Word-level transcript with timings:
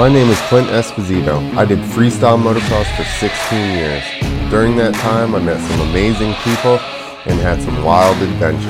My 0.00 0.08
name 0.08 0.30
is 0.30 0.40
Clint 0.48 0.68
Esposito. 0.68 1.54
I 1.58 1.66
did 1.66 1.78
freestyle 1.80 2.42
motocross 2.42 2.86
for 2.96 3.04
16 3.04 3.76
years. 3.76 4.02
During 4.50 4.74
that 4.76 4.94
time, 4.94 5.34
I 5.34 5.40
met 5.40 5.60
some 5.68 5.78
amazing 5.90 6.32
people 6.36 6.78
and 7.26 7.38
had 7.38 7.60
some 7.60 7.84
wild 7.84 8.16
adventures. 8.22 8.64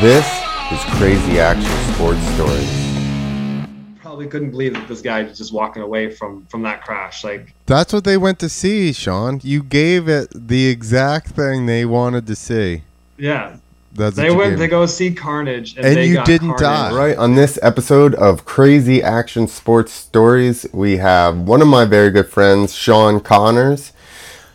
This 0.00 0.24
is 0.72 0.82
Crazy 0.96 1.38
Action 1.38 1.70
Sports 1.92 2.22
Stories. 2.36 3.68
Probably 4.00 4.28
couldn't 4.28 4.52
believe 4.52 4.72
that 4.72 4.88
this 4.88 5.02
guy 5.02 5.24
was 5.24 5.36
just 5.36 5.52
walking 5.52 5.82
away 5.82 6.10
from 6.10 6.46
from 6.46 6.62
that 6.62 6.82
crash. 6.82 7.22
Like 7.22 7.54
That's 7.66 7.92
what 7.92 8.04
they 8.04 8.16
went 8.16 8.38
to 8.38 8.48
see, 8.48 8.94
Shawn. 8.94 9.40
You 9.42 9.62
gave 9.62 10.08
it 10.08 10.28
the 10.34 10.68
exact 10.68 11.32
thing 11.32 11.66
they 11.66 11.84
wanted 11.84 12.26
to 12.28 12.34
see. 12.34 12.84
yeah, 13.18 13.58
That's 13.96 14.16
they 14.16 14.30
went 14.30 14.50
gave 14.52 14.58
to 14.60 14.68
go 14.68 14.86
see 14.86 15.12
Carnage, 15.12 15.76
and, 15.76 15.86
And 15.86 15.96
they 15.96 16.06
you 16.06 16.14
got 16.14 16.26
didn't 16.26 16.48
carnage. 16.56 16.92
die. 16.92 16.94
Right, 16.94 17.16
on 17.16 17.34
this 17.34 17.58
episode 17.62 18.14
of 18.14 18.44
Crazy 18.44 19.02
Action 19.02 19.48
Sports 19.48 19.92
Stories, 19.92 20.66
we 20.72 20.98
have 20.98 21.38
one 21.38 21.62
of 21.62 21.68
my 21.68 21.84
very 21.84 22.10
good 22.10 22.28
friends, 22.28 22.74
Shawn 22.74 23.20
Connors. 23.20 23.92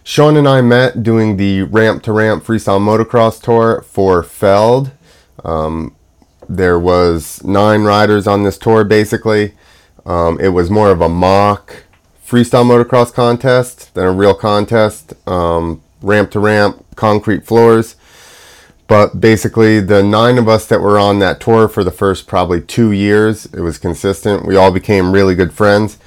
Shawn 0.03 0.37
and 0.37 0.47
I 0.47 0.61
met 0.61 1.03
doing 1.03 1.37
the 1.37 1.63
Ramp 1.63 2.03
to 2.03 2.11
Ramp 2.11 2.43
Freestyle 2.43 2.79
Motocross 2.79 3.41
Tour 3.41 3.81
for 3.81 4.23
Feld. 4.23 4.91
Um, 5.43 5.95
there 6.49 6.79
was 6.79 7.43
nine 7.43 7.83
riders 7.83 8.27
on 8.27 8.43
this 8.43 8.57
tour, 8.57 8.83
basically. 8.83 9.53
Um, 10.05 10.39
it 10.39 10.49
was 10.49 10.69
more 10.69 10.91
of 10.91 11.01
a 11.01 11.09
mock 11.09 11.83
freestyle 12.27 12.65
motocross 12.65 13.13
contest 13.13 13.93
than 13.93 14.05
a 14.05 14.11
real 14.11 14.33
contest. 14.33 15.13
Um, 15.27 15.81
ramp 16.01 16.31
to 16.31 16.39
ramp, 16.39 16.85
concrete 16.95 17.45
floors. 17.45 17.95
But 18.91 19.21
basically, 19.21 19.79
the 19.79 20.03
nine 20.03 20.37
of 20.37 20.49
us 20.49 20.65
that 20.65 20.81
were 20.81 20.99
on 20.99 21.19
that 21.19 21.39
tour 21.39 21.69
for 21.69 21.81
the 21.81 21.91
first 21.91 22.27
probably 22.27 22.59
two 22.59 22.91
years, 22.91 23.45
it 23.45 23.61
was 23.61 23.77
consistent. 23.77 24.45
We 24.45 24.57
all 24.57 24.69
became 24.69 25.13
really 25.13 25.33
good 25.33 25.53
friends. 25.53 25.97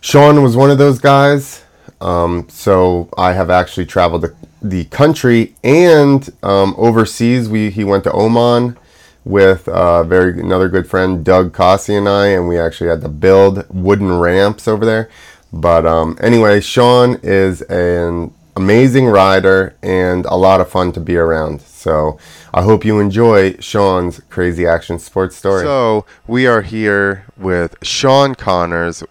Shawn 0.00 0.42
was 0.42 0.56
one 0.56 0.68
of 0.72 0.76
those 0.76 0.98
guys. 0.98 1.62
Um, 2.00 2.48
so 2.48 3.08
I 3.16 3.34
have 3.34 3.48
actually 3.48 3.86
traveled 3.86 4.22
the, 4.22 4.34
the 4.60 4.86
country 4.86 5.54
and 5.62 6.28
um, 6.42 6.74
overseas. 6.76 7.48
We 7.48 7.70
he 7.70 7.84
went 7.84 8.02
to 8.02 8.12
Oman 8.12 8.76
with 9.24 9.68
uh, 9.68 10.02
very 10.02 10.40
another 10.40 10.68
good 10.68 10.90
friend 10.90 11.24
Doug 11.24 11.52
Cossey 11.52 11.94
and 11.94 12.08
I, 12.08 12.26
and 12.26 12.48
we 12.48 12.58
actually 12.58 12.90
had 12.90 13.02
to 13.02 13.08
build 13.08 13.64
wooden 13.72 14.18
ramps 14.18 14.66
over 14.66 14.84
there. 14.84 15.08
But 15.52 15.86
um, 15.86 16.18
anyway, 16.20 16.60
Shawn 16.60 17.20
is 17.22 17.62
an 17.62 18.34
amazing 18.56 19.04
rider 19.04 19.76
and 19.82 20.24
a 20.26 20.34
lot 20.34 20.60
of 20.60 20.68
fun 20.68 20.90
to 20.92 21.00
be 21.00 21.16
around. 21.16 21.60
So 21.60 22.18
I 22.54 22.62
hope 22.62 22.84
you 22.84 22.98
enjoy 22.98 23.56
Shawn's 23.58 24.20
crazy 24.30 24.66
action 24.66 24.98
sports 24.98 25.36
story. 25.36 25.62
So 25.62 26.06
we 26.26 26.46
are 26.46 26.62
here 26.62 27.26
with 27.36 27.76
Shawn 27.82 28.34
Connors. 28.34 29.04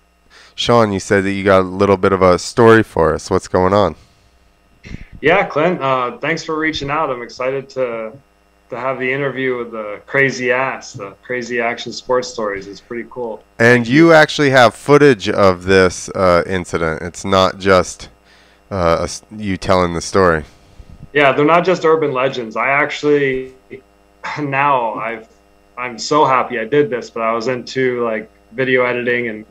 Shawn, 0.56 0.92
you 0.92 1.00
said 1.00 1.24
that 1.24 1.32
you 1.32 1.44
got 1.44 1.62
a 1.62 1.64
little 1.64 1.98
bit 1.98 2.12
of 2.12 2.22
a 2.22 2.40
story 2.40 2.82
for 2.82 3.14
us. 3.14 3.30
What's 3.30 3.48
going 3.48 3.74
on? 3.74 3.96
Yeah, 5.22 5.46
Clint. 5.46 5.82
Uh, 5.82 6.18
thanks 6.18 6.44
for 6.44 6.58
reaching 6.58 6.90
out. 6.90 7.10
I'm 7.10 7.22
excited 7.22 7.70
to 7.70 8.14
to 8.70 8.80
have 8.80 8.98
the 9.00 9.12
interview 9.12 9.58
with 9.58 9.72
the 9.72 10.02
crazy 10.08 10.52
ass, 10.52 10.94
the 10.94 11.12
crazy 11.22 11.62
action 11.62 11.94
sports 11.94 12.28
stories. 12.28 12.66
It's 12.66 12.82
pretty 12.82 13.08
cool. 13.12 13.44
And 13.60 13.88
you 13.88 14.12
actually 14.12 14.50
have 14.50 14.74
footage 14.74 15.30
of 15.30 15.66
this 15.66 16.10
uh, 16.10 16.44
incident. 16.48 17.04
It's 17.04 17.24
not 17.24 17.60
just 17.60 18.10
uh, 18.72 19.08
you 19.36 19.58
telling 19.58 19.94
the 19.94 20.02
story. 20.02 20.44
Yeah, 21.14 21.32
they're 21.32 21.46
not 21.46 21.66
just 21.66 21.86
urban 21.86 22.12
legends. 22.12 22.56
I 22.56 22.70
actually 22.70 23.54
now 24.42 24.94
I've 24.96 25.28
I'm 25.78 25.98
so 26.00 26.26
happy 26.26 26.60
I 26.60 26.66
did 26.66 26.90
this, 26.90 27.10
but 27.10 27.22
I 27.22 27.34
was 27.34 27.48
into 27.48 28.04
like 28.04 28.30
video 28.54 28.86
editing 28.86 29.28
and 29.28 29.46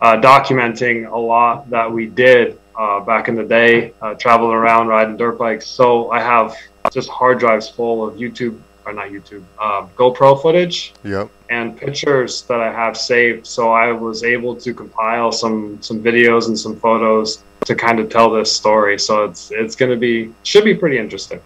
uh, 0.00 0.16
documenting 0.16 1.10
a 1.10 1.18
lot 1.18 1.68
that 1.70 1.90
we 1.90 2.06
did 2.06 2.58
uh, 2.78 3.00
back 3.00 3.28
in 3.28 3.34
the 3.34 3.44
day, 3.44 3.94
uh, 4.02 4.14
traveling 4.14 4.52
around 4.52 4.88
riding 4.88 5.16
dirt 5.16 5.38
bikes. 5.38 5.66
So 5.66 6.10
I 6.10 6.20
have 6.20 6.54
just 6.92 7.08
hard 7.08 7.38
drives 7.38 7.68
full 7.68 8.06
of 8.06 8.16
YouTube 8.16 8.60
or 8.84 8.92
not 8.92 9.08
YouTube, 9.08 9.42
uh, 9.58 9.86
GoPro 9.96 10.40
footage 10.40 10.94
Yep. 11.02 11.28
and 11.50 11.76
pictures 11.76 12.42
that 12.42 12.60
I 12.60 12.70
have 12.70 12.96
saved. 12.96 13.46
So 13.46 13.72
I 13.72 13.90
was 13.92 14.22
able 14.22 14.54
to 14.56 14.72
compile 14.72 15.32
some 15.32 15.82
some 15.82 16.02
videos 16.02 16.48
and 16.48 16.58
some 16.58 16.76
photos 16.76 17.42
to 17.66 17.74
kind 17.74 17.98
of 17.98 18.08
tell 18.08 18.30
this 18.30 18.54
story. 18.54 18.98
So 18.98 19.24
it's 19.24 19.50
it's 19.50 19.76
going 19.76 19.90
to 19.90 19.96
be 19.96 20.32
should 20.42 20.64
be 20.64 20.74
pretty 20.74 20.98
interesting. 20.98 21.40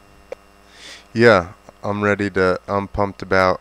Yeah, 1.13 1.53
I'm 1.83 2.03
ready 2.03 2.31
to. 2.31 2.61
I'm 2.69 2.89
pumped 2.89 3.23
about 3.23 3.61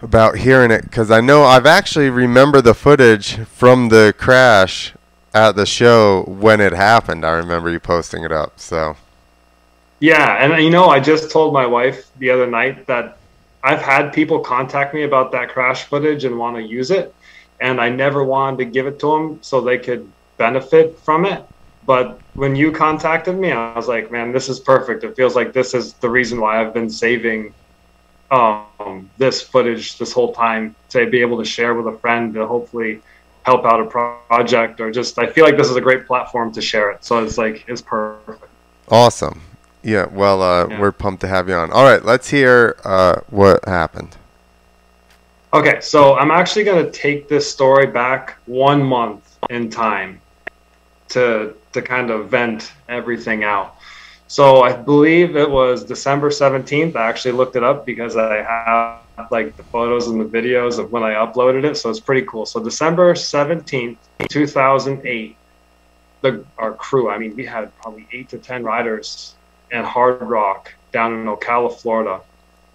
about 0.00 0.38
hearing 0.38 0.70
it 0.70 0.82
because 0.82 1.10
I 1.10 1.20
know 1.20 1.44
I've 1.44 1.66
actually 1.66 2.10
remember 2.10 2.60
the 2.60 2.74
footage 2.74 3.36
from 3.46 3.88
the 3.88 4.14
crash 4.16 4.94
at 5.34 5.56
the 5.56 5.66
show 5.66 6.24
when 6.24 6.60
it 6.60 6.72
happened. 6.72 7.24
I 7.24 7.30
remember 7.32 7.70
you 7.70 7.80
posting 7.80 8.24
it 8.24 8.32
up. 8.32 8.60
So 8.60 8.96
Yeah, 10.00 10.44
and 10.44 10.62
you 10.62 10.70
know, 10.70 10.88
I 10.88 11.00
just 11.00 11.30
told 11.30 11.54
my 11.54 11.66
wife 11.66 12.10
the 12.18 12.30
other 12.30 12.46
night 12.46 12.86
that 12.86 13.18
I've 13.64 13.80
had 13.80 14.12
people 14.12 14.40
contact 14.40 14.92
me 14.92 15.04
about 15.04 15.32
that 15.32 15.48
crash 15.48 15.84
footage 15.84 16.24
and 16.24 16.36
want 16.36 16.56
to 16.56 16.62
use 16.62 16.90
it, 16.90 17.14
and 17.60 17.80
I 17.80 17.88
never 17.88 18.24
wanted 18.24 18.58
to 18.58 18.64
give 18.66 18.86
it 18.86 18.98
to 19.00 19.06
them 19.06 19.38
so 19.40 19.60
they 19.60 19.78
could 19.78 20.10
benefit 20.46 20.98
from 21.06 21.24
it. 21.24 21.40
But 21.86 22.06
when 22.34 22.54
you 22.56 22.68
contacted 22.72 23.36
me, 23.44 23.50
I 23.52 23.76
was 23.80 23.88
like, 23.88 24.10
man, 24.10 24.32
this 24.36 24.48
is 24.48 24.58
perfect. 24.60 25.04
It 25.04 25.16
feels 25.16 25.34
like 25.36 25.52
this 25.52 25.74
is 25.74 25.84
the 26.04 26.08
reason 26.18 26.40
why 26.40 26.60
I've 26.60 26.74
been 26.74 26.90
saving 26.90 27.40
um, 28.30 29.10
this 29.18 29.36
footage 29.42 29.98
this 29.98 30.12
whole 30.12 30.32
time 30.32 30.74
to 30.90 30.98
be 31.14 31.20
able 31.26 31.38
to 31.38 31.44
share 31.56 31.74
with 31.74 31.86
a 31.94 31.98
friend 31.98 32.32
to 32.34 32.46
hopefully 32.46 32.92
help 33.44 33.64
out 33.64 33.80
a 33.80 33.86
project 34.30 34.80
or 34.80 34.90
just 34.90 35.18
I 35.18 35.26
feel 35.34 35.44
like 35.44 35.56
this 35.56 35.68
is 35.68 35.76
a 35.76 35.80
great 35.88 36.06
platform 36.06 36.52
to 36.52 36.62
share 36.62 36.90
it. 36.92 37.04
So 37.04 37.22
it's 37.24 37.38
like 37.38 37.56
it's 37.68 37.82
perfect. 37.82 38.44
awesome. 38.88 39.38
Yeah. 39.82 40.06
Well, 40.06 40.38
uh, 40.42 40.68
Yeah. 40.68 40.80
we're 40.80 40.92
pumped 41.04 41.20
to 41.22 41.28
have 41.28 41.48
you 41.48 41.54
on. 41.62 41.70
All 41.72 41.84
right, 41.90 42.02
let's 42.04 42.28
hear 42.30 42.76
uh, 42.84 43.16
what 43.30 43.64
happened. 43.80 44.16
Okay, 45.52 45.78
so 45.80 46.14
I'm 46.20 46.30
actually 46.30 46.64
going 46.64 46.84
to 46.86 46.90
take 47.06 47.28
this 47.28 47.44
story 47.50 47.86
back 47.86 48.36
one 48.46 48.80
month 48.82 49.22
in 49.50 49.68
time 49.68 50.20
to 51.12 51.54
to 51.72 51.82
kind 51.82 52.10
of 52.10 52.28
vent 52.28 52.72
everything 52.88 53.44
out. 53.44 53.76
So 54.28 54.62
I 54.62 54.72
believe 54.72 55.36
it 55.36 55.50
was 55.50 55.84
December 55.84 56.30
17th. 56.30 56.96
I 56.96 57.08
actually 57.08 57.32
looked 57.32 57.54
it 57.54 57.62
up 57.62 57.84
because 57.84 58.16
I 58.16 58.42
have 58.42 59.30
like 59.30 59.56
the 59.56 59.62
photos 59.64 60.08
and 60.08 60.18
the 60.18 60.24
videos 60.24 60.78
of 60.78 60.90
when 60.90 61.02
I 61.02 61.12
uploaded 61.14 61.64
it, 61.64 61.76
so 61.76 61.90
it's 61.90 62.00
pretty 62.00 62.26
cool. 62.26 62.46
So 62.46 62.62
December 62.62 63.12
17th, 63.12 63.98
2008, 64.30 65.36
the 66.22 66.44
our 66.56 66.72
crew, 66.72 67.10
I 67.10 67.18
mean, 67.18 67.36
we 67.36 67.44
had 67.44 67.76
probably 67.82 68.08
8 68.10 68.28
to 68.30 68.38
10 68.38 68.64
riders 68.64 69.34
and 69.70 69.86
Hard 69.86 70.22
Rock 70.22 70.72
down 70.92 71.12
in 71.12 71.26
Ocala, 71.26 71.78
Florida, 71.78 72.20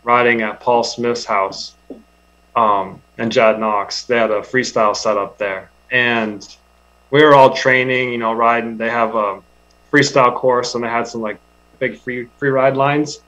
riding 0.03 0.41
at 0.41 0.59
Paul 0.59 0.83
Smith's 0.83 1.25
house 1.25 1.75
um, 2.55 3.01
and 3.17 3.31
Jad 3.31 3.59
Knox. 3.59 4.03
They 4.03 4.17
had 4.17 4.31
a 4.31 4.41
freestyle 4.41 4.95
set 4.95 5.17
up 5.17 5.37
there, 5.37 5.71
and 5.91 6.47
we 7.11 7.23
were 7.23 7.35
all 7.35 7.55
training. 7.55 8.11
You 8.11 8.17
know, 8.17 8.33
riding. 8.33 8.77
They 8.77 8.89
have 8.89 9.15
a 9.15 9.41
freestyle 9.91 10.35
course, 10.35 10.75
and 10.75 10.83
they 10.83 10.89
had 10.89 11.07
some 11.07 11.21
like 11.21 11.39
big 11.79 11.99
free 11.99 12.27
free 12.37 12.49
ride 12.49 12.75
lines 12.75 13.19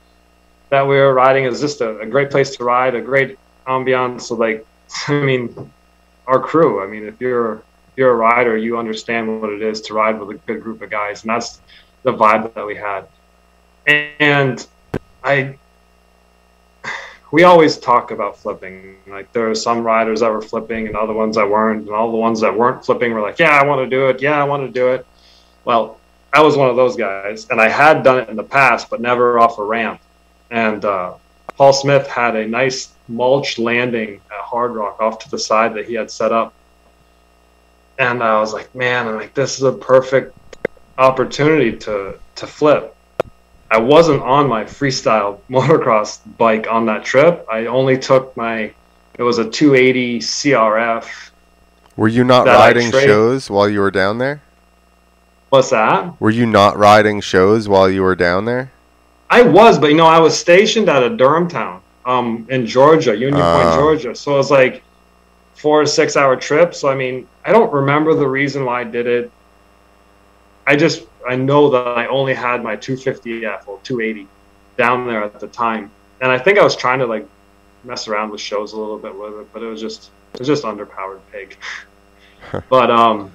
that 0.70 0.82
we 0.82 0.96
were 0.96 1.12
riding. 1.12 1.44
It 1.44 1.50
was 1.50 1.60
just 1.60 1.80
a, 1.80 1.98
a 2.00 2.06
great 2.06 2.30
place 2.30 2.56
to 2.56 2.64
ride, 2.64 2.94
a 2.94 3.00
great 3.00 3.38
ambiance. 3.66 4.22
So 4.22 4.34
like, 4.36 4.66
I 5.08 5.20
mean, 5.20 5.70
our 6.26 6.40
crew. 6.40 6.82
I 6.82 6.86
mean, 6.86 7.04
if 7.04 7.20
you're 7.20 7.54
if 7.54 7.96
you're 7.96 8.12
a 8.12 8.16
rider, 8.16 8.56
you 8.56 8.78
understand 8.78 9.40
what 9.40 9.50
it 9.50 9.62
is 9.62 9.80
to 9.82 9.94
ride 9.94 10.18
with 10.18 10.30
a 10.30 10.38
good 10.46 10.62
group 10.62 10.82
of 10.82 10.90
guys, 10.90 11.22
and 11.22 11.30
that's 11.30 11.60
the 12.02 12.12
vibe 12.12 12.54
that 12.54 12.66
we 12.66 12.76
had. 12.76 13.06
And 14.20 14.66
I 15.24 15.58
we 17.32 17.44
always 17.44 17.78
talk 17.78 18.10
about 18.10 18.36
flipping. 18.36 18.96
Like 19.06 19.32
there 19.32 19.48
are 19.50 19.54
some 19.54 19.82
riders 19.82 20.20
that 20.20 20.32
were 20.32 20.42
flipping 20.42 20.86
and 20.86 20.96
other 20.96 21.12
ones 21.12 21.36
that 21.36 21.48
weren't, 21.48 21.86
and 21.86 21.90
all 21.90 22.10
the 22.10 22.16
ones 22.16 22.40
that 22.40 22.56
weren't 22.56 22.84
flipping 22.84 23.12
were 23.12 23.20
like, 23.20 23.38
"Yeah, 23.38 23.50
I 23.50 23.64
want 23.64 23.80
to 23.80 23.88
do 23.88 24.08
it. 24.08 24.20
Yeah, 24.20 24.40
I 24.40 24.44
want 24.44 24.66
to 24.66 24.72
do 24.72 24.88
it." 24.88 25.06
Well, 25.64 25.98
I 26.32 26.42
was 26.42 26.56
one 26.56 26.70
of 26.70 26.76
those 26.76 26.96
guys, 26.96 27.46
and 27.50 27.60
I 27.60 27.68
had 27.68 28.02
done 28.02 28.18
it 28.18 28.28
in 28.28 28.36
the 28.36 28.42
past, 28.42 28.90
but 28.90 29.00
never 29.00 29.38
off 29.38 29.58
a 29.58 29.64
ramp. 29.64 30.00
And 30.50 30.84
uh, 30.84 31.14
Paul 31.56 31.72
Smith 31.72 32.06
had 32.06 32.36
a 32.36 32.46
nice 32.46 32.92
mulch 33.08 33.58
landing 33.58 34.20
at 34.30 34.40
Hard 34.40 34.74
Rock 34.74 35.00
off 35.00 35.18
to 35.20 35.30
the 35.30 35.38
side 35.38 35.74
that 35.74 35.86
he 35.86 35.94
had 35.94 36.10
set 36.10 36.32
up, 36.32 36.52
and 37.98 38.22
I 38.22 38.40
was 38.40 38.52
like, 38.52 38.74
"Man, 38.74 39.06
I'm 39.06 39.16
like, 39.16 39.34
this 39.34 39.56
is 39.56 39.62
a 39.62 39.72
perfect 39.72 40.36
opportunity 40.98 41.76
to 41.78 42.18
to 42.36 42.46
flip." 42.46 42.96
I 43.70 43.78
wasn't 43.78 44.22
on 44.22 44.48
my 44.48 44.64
freestyle 44.64 45.38
motocross 45.50 46.20
bike 46.36 46.66
on 46.70 46.86
that 46.86 47.04
trip. 47.04 47.46
I 47.50 47.66
only 47.66 47.98
took 47.98 48.36
my 48.36 48.72
it 49.14 49.22
was 49.22 49.38
a 49.38 49.48
280 49.48 50.20
CRF. 50.20 51.30
Were 51.96 52.08
you 52.08 52.24
not 52.24 52.46
riding 52.46 52.90
shows 52.90 53.50
while 53.50 53.68
you 53.68 53.80
were 53.80 53.90
down 53.90 54.18
there? 54.18 54.40
What's 55.50 55.70
that? 55.70 56.18
Were 56.20 56.30
you 56.30 56.46
not 56.46 56.78
riding 56.78 57.20
shows 57.20 57.68
while 57.68 57.90
you 57.90 58.02
were 58.02 58.14
down 58.14 58.44
there? 58.44 58.70
I 59.28 59.42
was, 59.42 59.78
but 59.78 59.90
you 59.90 59.96
know, 59.96 60.06
I 60.06 60.18
was 60.18 60.38
stationed 60.38 60.88
at 60.88 61.02
a 61.02 61.10
Durhamtown, 61.10 61.80
um, 62.06 62.46
in 62.48 62.66
Georgia, 62.66 63.14
Union 63.14 63.42
Ah. 63.42 63.62
Point, 63.62 63.74
Georgia. 63.78 64.14
So 64.14 64.34
it 64.34 64.38
was 64.38 64.50
like 64.50 64.82
four 65.54 65.82
to 65.82 65.86
six 65.86 66.16
hour 66.16 66.36
trip. 66.36 66.74
So 66.74 66.88
I 66.88 66.94
mean, 66.94 67.26
I 67.44 67.52
don't 67.52 67.72
remember 67.72 68.14
the 68.14 68.26
reason 68.26 68.64
why 68.64 68.80
I 68.80 68.84
did 68.84 69.06
it. 69.06 69.30
I 70.66 70.76
just 70.76 71.02
I 71.28 71.36
know 71.36 71.70
that 71.70 71.86
I 71.86 72.06
only 72.06 72.34
had 72.34 72.62
my 72.62 72.76
250F 72.76 73.68
or 73.68 73.78
280 73.82 74.26
down 74.76 75.06
there 75.06 75.22
at 75.22 75.38
the 75.40 75.48
time, 75.48 75.90
and 76.20 76.30
I 76.32 76.38
think 76.38 76.58
I 76.58 76.64
was 76.64 76.76
trying 76.76 76.98
to 77.00 77.06
like 77.06 77.26
mess 77.84 78.08
around 78.08 78.30
with 78.30 78.40
shows 78.40 78.72
a 78.72 78.78
little 78.78 78.98
bit 78.98 79.16
with 79.16 79.34
it, 79.34 79.52
but 79.52 79.62
it 79.62 79.66
was 79.66 79.80
just 79.80 80.10
it 80.34 80.38
was 80.38 80.48
just 80.48 80.64
underpowered 80.64 81.20
pig. 81.32 81.56
but 82.68 82.90
um, 82.90 83.30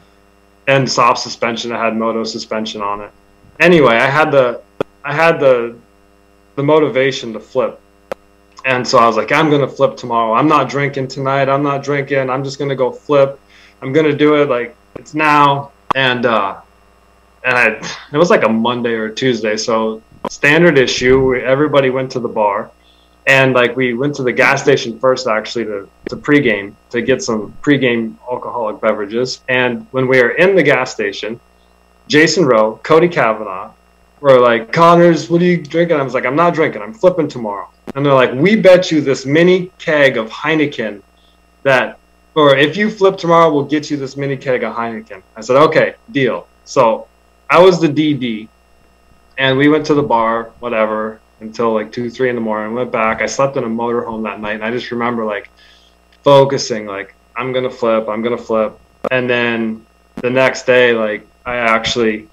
and 0.67 0.89
soft 0.89 1.19
suspension. 1.19 1.71
I 1.71 1.83
had 1.83 1.95
moto 1.95 2.23
suspension 2.23 2.81
on 2.81 3.01
it. 3.01 3.11
Anyway, 3.59 3.95
I 3.95 4.07
had 4.07 4.31
the 4.31 4.61
I 5.03 5.13
had 5.13 5.39
the 5.39 5.77
the 6.55 6.63
motivation 6.63 7.33
to 7.33 7.39
flip. 7.39 7.79
And 8.65 8.87
so 8.87 8.97
I 8.97 9.05
was 9.05 9.15
like, 9.15 9.31
I'm 9.31 9.49
gonna 9.51 9.67
flip 9.67 9.95
tomorrow. 9.95 10.33
I'm 10.33 10.47
not 10.47 10.69
drinking 10.69 11.07
tonight. 11.07 11.49
I'm 11.49 11.61
not 11.61 11.83
drinking. 11.83 12.29
I'm 12.29 12.43
just 12.43 12.57
gonna 12.57 12.75
go 12.75 12.91
flip. 12.91 13.39
I'm 13.81 13.93
gonna 13.93 14.15
do 14.15 14.41
it 14.41 14.49
like 14.49 14.75
it's 14.95 15.13
now. 15.13 15.71
And 15.93 16.25
uh, 16.25 16.61
and 17.45 17.57
I, 17.57 17.67
it 18.11 18.17
was 18.17 18.29
like 18.29 18.43
a 18.43 18.49
Monday 18.49 18.93
or 18.93 19.09
Tuesday. 19.09 19.55
So 19.55 20.01
standard 20.29 20.77
issue. 20.77 21.35
Everybody 21.35 21.91
went 21.91 22.11
to 22.11 22.19
the 22.19 22.27
bar, 22.27 22.71
and 23.27 23.53
like 23.53 23.75
we 23.75 23.93
went 23.93 24.15
to 24.15 24.23
the 24.23 24.33
gas 24.33 24.63
station 24.63 24.99
first 24.99 25.27
actually 25.27 25.65
to 25.65 25.89
to 26.09 26.15
pregame 26.15 26.73
to 26.89 27.01
get 27.01 27.21
some 27.21 27.53
pregame 27.61 28.15
alcoholic 28.29 28.81
beverages. 28.81 29.41
And 29.47 29.85
when 29.91 30.07
we 30.07 30.21
were 30.21 30.31
in 30.31 30.55
the 30.55 30.63
gas 30.63 30.91
station, 30.91 31.39
Jason 32.07 32.45
Rowe, 32.45 32.79
Cody 32.83 33.07
Kavanaugh, 33.07 33.71
were 34.21 34.39
like, 34.39 34.73
Connors, 34.73 35.29
what 35.29 35.41
are 35.41 35.45
you 35.45 35.61
drinking? 35.61 35.97
I 35.97 36.01
was 36.01 36.15
like, 36.15 36.25
I'm 36.25 36.35
not 36.35 36.55
drinking. 36.55 36.81
I'm 36.81 36.93
flipping 36.93 37.27
tomorrow. 37.27 37.69
And 37.93 38.03
they're 38.03 38.13
like, 38.13 38.33
we 38.33 38.55
bet 38.55 38.91
you 38.91 39.01
this 39.01 39.25
mini 39.25 39.71
keg 39.77 40.17
of 40.17 40.29
Heineken 40.29 41.03
that, 41.61 41.99
or 42.33 42.57
if 42.57 42.75
you 42.75 42.89
flip 42.89 43.17
tomorrow, 43.17 43.53
we'll 43.53 43.65
get 43.65 43.91
you 43.91 43.97
this 43.97 44.17
mini 44.17 44.35
keg 44.35 44.63
of 44.63 44.75
Heineken. 44.75 45.21
I 45.35 45.41
said, 45.41 45.57
okay, 45.57 45.95
deal. 46.11 46.47
So 46.63 47.07
I 47.49 47.59
was 47.59 47.79
the 47.79 47.87
DD, 47.87 48.47
and 49.37 49.57
we 49.57 49.69
went 49.69 49.85
to 49.87 49.93
the 49.93 50.03
bar, 50.03 50.51
whatever, 50.59 51.19
until 51.41 51.73
like 51.73 51.91
two, 51.91 52.09
three 52.09 52.29
in 52.29 52.35
the 52.35 52.41
morning. 52.41 52.73
Went 52.73 52.91
back. 52.91 53.21
I 53.21 53.25
slept 53.25 53.57
in 53.57 53.63
a 53.63 53.69
motorhome 53.69 54.23
that 54.23 54.39
night, 54.39 54.55
and 54.55 54.63
I 54.63 54.71
just 54.71 54.91
remember 54.91 55.25
like 55.25 55.49
focusing, 56.23 56.85
like 56.85 57.15
I'm 57.35 57.53
gonna 57.53 57.69
flip, 57.69 58.07
I'm 58.09 58.21
gonna 58.21 58.37
flip, 58.37 58.79
and 59.11 59.29
then 59.29 59.85
the 60.15 60.29
next 60.29 60.65
day, 60.65 60.93
like 60.93 61.27
I 61.45 61.57
actually 61.57 62.27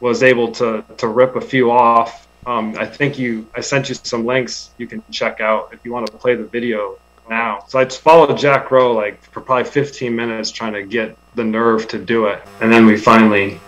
was 0.00 0.22
able 0.22 0.50
to 0.52 0.84
to 0.96 1.08
rip 1.08 1.36
a 1.36 1.40
few 1.40 1.70
off. 1.70 2.26
Um, 2.46 2.76
I 2.78 2.86
think 2.86 3.18
you 3.18 3.46
I 3.54 3.60
sent 3.60 3.88
you 3.88 3.94
some 3.94 4.24
links 4.26 4.70
you 4.78 4.86
can 4.86 5.02
check 5.10 5.40
out 5.40 5.72
if 5.72 5.80
you 5.84 5.92
want 5.92 6.06
to 6.06 6.12
play 6.12 6.34
the 6.34 6.44
video 6.44 6.98
now. 7.28 7.64
So 7.68 7.78
I 7.78 7.86
followed 7.86 8.36
Jack 8.36 8.70
Rowe 8.70 8.92
like 8.92 9.22
for 9.30 9.40
probably 9.40 9.64
15 9.64 10.14
minutes 10.14 10.50
trying 10.50 10.74
to 10.74 10.82
get 10.82 11.16
the 11.34 11.44
nerve 11.44 11.88
to 11.88 11.98
do 11.98 12.26
it, 12.26 12.42
and 12.60 12.72
then 12.72 12.86
we 12.86 12.96
finally 12.96 13.60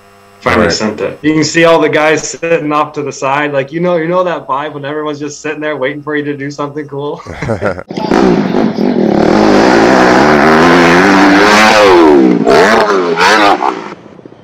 finally 0.47 0.67
right. 0.67 0.73
sent 0.73 1.01
it. 1.01 1.19
You 1.23 1.35
can 1.35 1.45
see 1.45 1.65
all 1.65 1.81
the 1.81 1.89
guys 1.89 2.31
sitting 2.31 2.73
off 2.73 2.93
to 2.95 3.03
the 3.03 3.13
side, 3.13 3.53
like 3.53 3.73
you 3.73 3.81
know 3.81 3.97
you 3.97 4.07
know 4.07 4.23
that 4.23 4.47
vibe 4.47 4.75
when 4.75 4.85
everyone's 4.85 5.19
just 5.19 5.41
sitting 5.41 5.61
there 5.61 5.77
waiting 5.77 6.03
for 6.03 6.15
you 6.17 6.25
to 6.25 6.37
do 6.37 6.51
something 6.51 6.87
cool. 6.87 7.21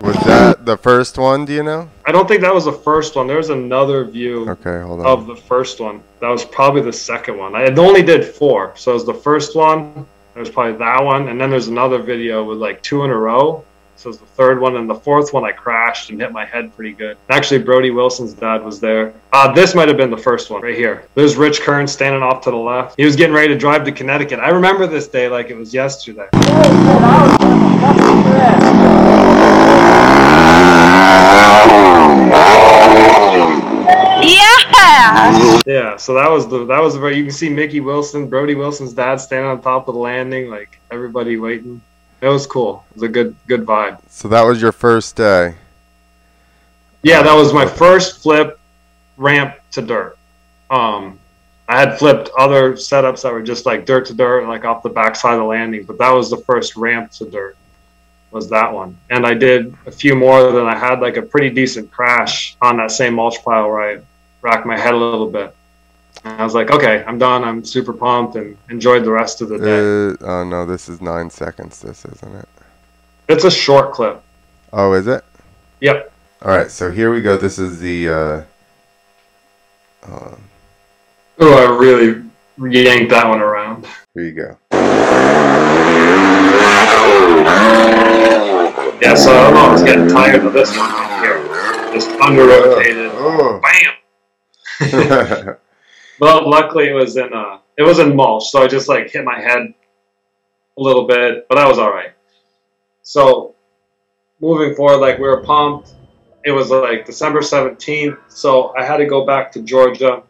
Was 0.03 0.17
that 0.27 0.67
the 0.67 0.77
first 0.77 1.17
one? 1.17 1.45
Do 1.45 1.53
you 1.53 1.63
know? 1.63 1.89
I 2.05 2.11
don't 2.11 2.27
think 2.27 2.41
that 2.41 2.53
was 2.53 2.65
the 2.65 2.73
first 2.73 3.15
one. 3.15 3.29
There 3.29 3.37
was 3.37 3.51
another 3.51 4.05
view. 4.05 4.51
Okay, 4.51 4.81
hold 4.83 4.99
on. 4.99 5.07
Of 5.07 5.29
the 5.29 5.37
first 5.37 5.79
one, 5.79 6.03
that 6.19 6.29
was 6.29 6.45
probably 6.45 6.83
the 6.83 6.93
second 6.93 7.39
one. 7.39 7.55
I 7.55 7.67
only 7.67 8.03
did 8.03 8.25
four, 8.25 8.73
so 8.77 8.91
it 8.91 8.95
was 8.95 9.07
the 9.07 9.15
first 9.15 9.55
one. 9.55 10.05
There's 10.35 10.51
probably 10.51 10.77
that 10.79 11.05
one, 11.05 11.29
and 11.29 11.41
then 11.41 11.51
there's 11.51 11.69
another 11.69 11.99
video 11.99 12.43
with 12.43 12.59
like 12.59 12.83
two 12.83 13.05
in 13.05 13.11
a 13.11 13.17
row. 13.17 13.65
So 14.03 14.09
it 14.09 14.15
was 14.15 14.19
the 14.19 14.27
third 14.27 14.61
one, 14.61 14.75
and 14.75 14.91
the 14.91 14.97
fourth 14.97 15.33
one 15.33 15.45
I 15.45 15.53
crashed 15.53 16.11
and 16.11 16.21
hit 16.21 16.33
my 16.33 16.45
head 16.45 16.75
pretty 16.75 16.91
good. 16.91 17.17
Actually, 17.31 17.63
Brody 17.63 17.93
Wilson's 17.93 18.33
dad 18.33 18.65
was 18.65 18.81
there. 18.81 19.15
Uh, 19.33 19.53
this 19.53 19.77
might 19.77 19.87
have 19.87 19.97
been 19.97 20.11
the 20.11 20.17
first 20.17 20.51
one 20.51 20.61
right 20.61 20.75
here. 20.75 21.05
There's 21.15 21.37
Rich 21.37 21.61
Kern 21.61 21.87
standing 21.87 22.21
off 22.21 22.43
to 22.43 22.51
the 22.51 22.57
left. 22.57 22.97
He 22.97 23.05
was 23.05 23.15
getting 23.15 23.33
ready 23.33 23.47
to 23.55 23.57
drive 23.57 23.85
to 23.85 23.93
Connecticut. 23.93 24.41
I 24.41 24.49
remember 24.49 24.89
this 24.89 25.07
day 25.07 25.29
like 25.29 25.51
it 25.51 25.57
was 25.57 25.73
yesterday. 25.73 26.27
Yeah. 34.21 35.63
Yeah. 35.65 35.97
So 35.97 36.15
that 36.15 36.29
was 36.29 36.49
the 36.49 36.67
that 36.67 36.83
was 36.83 36.95
the 36.95 37.01
very. 37.01 37.19
You 37.19 37.23
can 37.23 37.33
see 37.33 37.49
Mickey 37.49 37.79
Wilson, 37.79 38.29
Brody 38.29 38.57
Wilson's 38.57 38.95
dad, 38.95 39.21
standing 39.21 39.49
on 39.49 39.63
top 39.63 39.87
of 39.87 39.95
the 39.95 40.01
landing, 40.01 40.51
like 40.51 40.81
everybody 40.91 41.37
waiting. 41.37 41.81
It 42.23 42.29
was 42.29 42.47
cool. 42.47 42.85
It 42.91 42.95
was 42.95 43.03
a 43.03 43.09
good 43.09 43.37
good 43.47 43.67
vibe. 43.67 43.99
So 44.09 44.29
that 44.29 44.43
was 44.43 44.63
your 44.63 44.73
first 44.73 45.17
day. 45.17 45.57
Yeah, 47.03 47.23
that 47.23 47.35
was 47.35 47.53
my 47.53 47.67
first 47.67 48.23
flip 48.23 48.59
ramp 49.17 49.57
to 49.73 49.83
dirt. 49.83 50.17
Um, 50.71 51.19
I 51.69 51.81
had 51.81 51.99
flipped 51.99 52.31
other 52.39 52.75
setups 52.75 53.23
that 53.23 53.33
were 53.33 53.43
just 53.43 53.67
like 53.67 53.87
dirt 53.87 54.07
to 54.07 54.15
dirt, 54.15 54.47
like 54.47 54.65
off 54.65 54.83
the 54.85 54.89
backside 54.89 55.35
of 55.35 55.41
the 55.41 55.45
landing, 55.45 55.85
but 55.85 55.99
that 55.99 56.11
was 56.11 56.31
the 56.31 56.37
first 56.39 56.77
ramp 56.77 57.11
to 57.13 57.29
dirt 57.29 57.57
was 58.33 58.49
that 58.49 58.73
one. 58.73 58.97
And 59.11 59.27
I 59.27 59.35
did 59.35 59.77
a 59.87 59.91
few 59.91 60.17
more 60.17 60.53
Then 60.53 60.67
I 60.67 60.77
had 60.77 61.01
like 61.01 61.17
a 61.17 61.23
pretty 61.23 61.51
decent 61.51 61.91
crash 61.91 62.57
on 62.63 62.79
that 62.79 62.91
same 62.91 63.15
mulch 63.15 63.43
pile 63.45 63.69
where 63.69 63.83
I 63.83 64.01
racked 64.41 64.67
my 64.67 64.79
head 64.79 64.95
a 64.95 64.97
little 64.97 65.31
bit. 65.31 65.55
And 66.25 66.41
I 66.41 66.44
was 66.44 66.55
like, 66.55 66.70
okay, 66.70 67.05
I'm 67.06 67.19
done. 67.19 67.43
I'm 67.43 67.64
super 67.64 67.93
pumped 67.93 68.37
and 68.37 68.56
enjoyed 68.70 69.05
the 69.05 69.11
rest 69.11 69.41
of 69.41 69.49
the 69.49 69.59
day. 69.59 70.25
Uh, 70.25 70.29
oh 70.29 70.44
no, 70.44 70.64
this 70.64 70.88
is 70.88 71.00
nine 71.00 71.31
seconds. 71.31 71.81
This 71.81 72.05
isn't 72.05 72.35
it. 72.35 72.49
It's 73.29 73.44
a 73.44 73.50
short 73.50 73.93
clip. 73.93 74.23
Oh, 74.73 74.93
is 74.93 75.06
it? 75.06 75.25
Yep. 75.81 76.12
All 76.43 76.56
right, 76.56 76.70
so 76.70 76.91
here 76.91 77.12
we 77.12 77.20
go. 77.23 77.37
This 77.37 77.59
is 77.59 77.81
the. 77.81 78.09
Uh, 78.09 78.44
oh, 80.09 80.38
I 81.41 81.76
really 81.76 82.23
yanked 82.58 83.11
that 83.11 83.29
one 83.29 83.41
around. 83.41 83.87
Here 84.15 84.25
you 84.25 84.32
go. 84.32 84.56
Yeah, 89.00 89.15
so 89.17 89.32
I 89.32 89.43
don't 89.43 89.55
know. 89.55 89.61
I 89.61 89.73
was 89.73 89.82
getting 89.82 90.08
tired 90.08 90.44
of 90.44 90.53
this 90.53 90.70
one 90.76 90.91
right 90.91 91.20
here. 91.23 91.93
Just 91.93 92.11
under 92.20 92.47
rotated. 92.47 93.11
Oh. 93.15 93.61
Bam. 94.81 95.56
but 96.23 96.47
luckily, 96.47 96.89
it 96.89 96.93
was 96.93 97.17
in 97.17 97.33
uh, 97.35 97.59
it 97.77 97.83
was 97.83 97.99
in 97.99 98.15
mulch, 98.15 98.49
so 98.51 98.63
I 98.63 98.69
just 98.69 98.89
like 98.89 99.11
hit 99.11 99.25
my 99.25 99.41
head 99.41 99.75
a 100.79 100.81
little 100.81 101.05
bit, 101.05 101.49
but 101.49 101.57
that 101.57 101.67
was 101.67 101.79
all 101.81 101.91
right. 101.91 102.13
So 103.03 103.57
moving 104.41 104.77
forward, 104.77 104.99
like 104.99 105.19
we 105.19 105.25
were 105.25 105.43
pumped. 105.43 105.94
It 106.44 106.53
was 106.53 106.70
like 106.70 107.06
December 107.06 107.41
17th, 107.41 108.19
so 108.29 108.73
I 108.77 108.85
had 108.85 108.99
to 108.99 109.06
go 109.06 109.27
back 109.27 109.51
to 109.53 109.63
Georgia, 109.63 110.23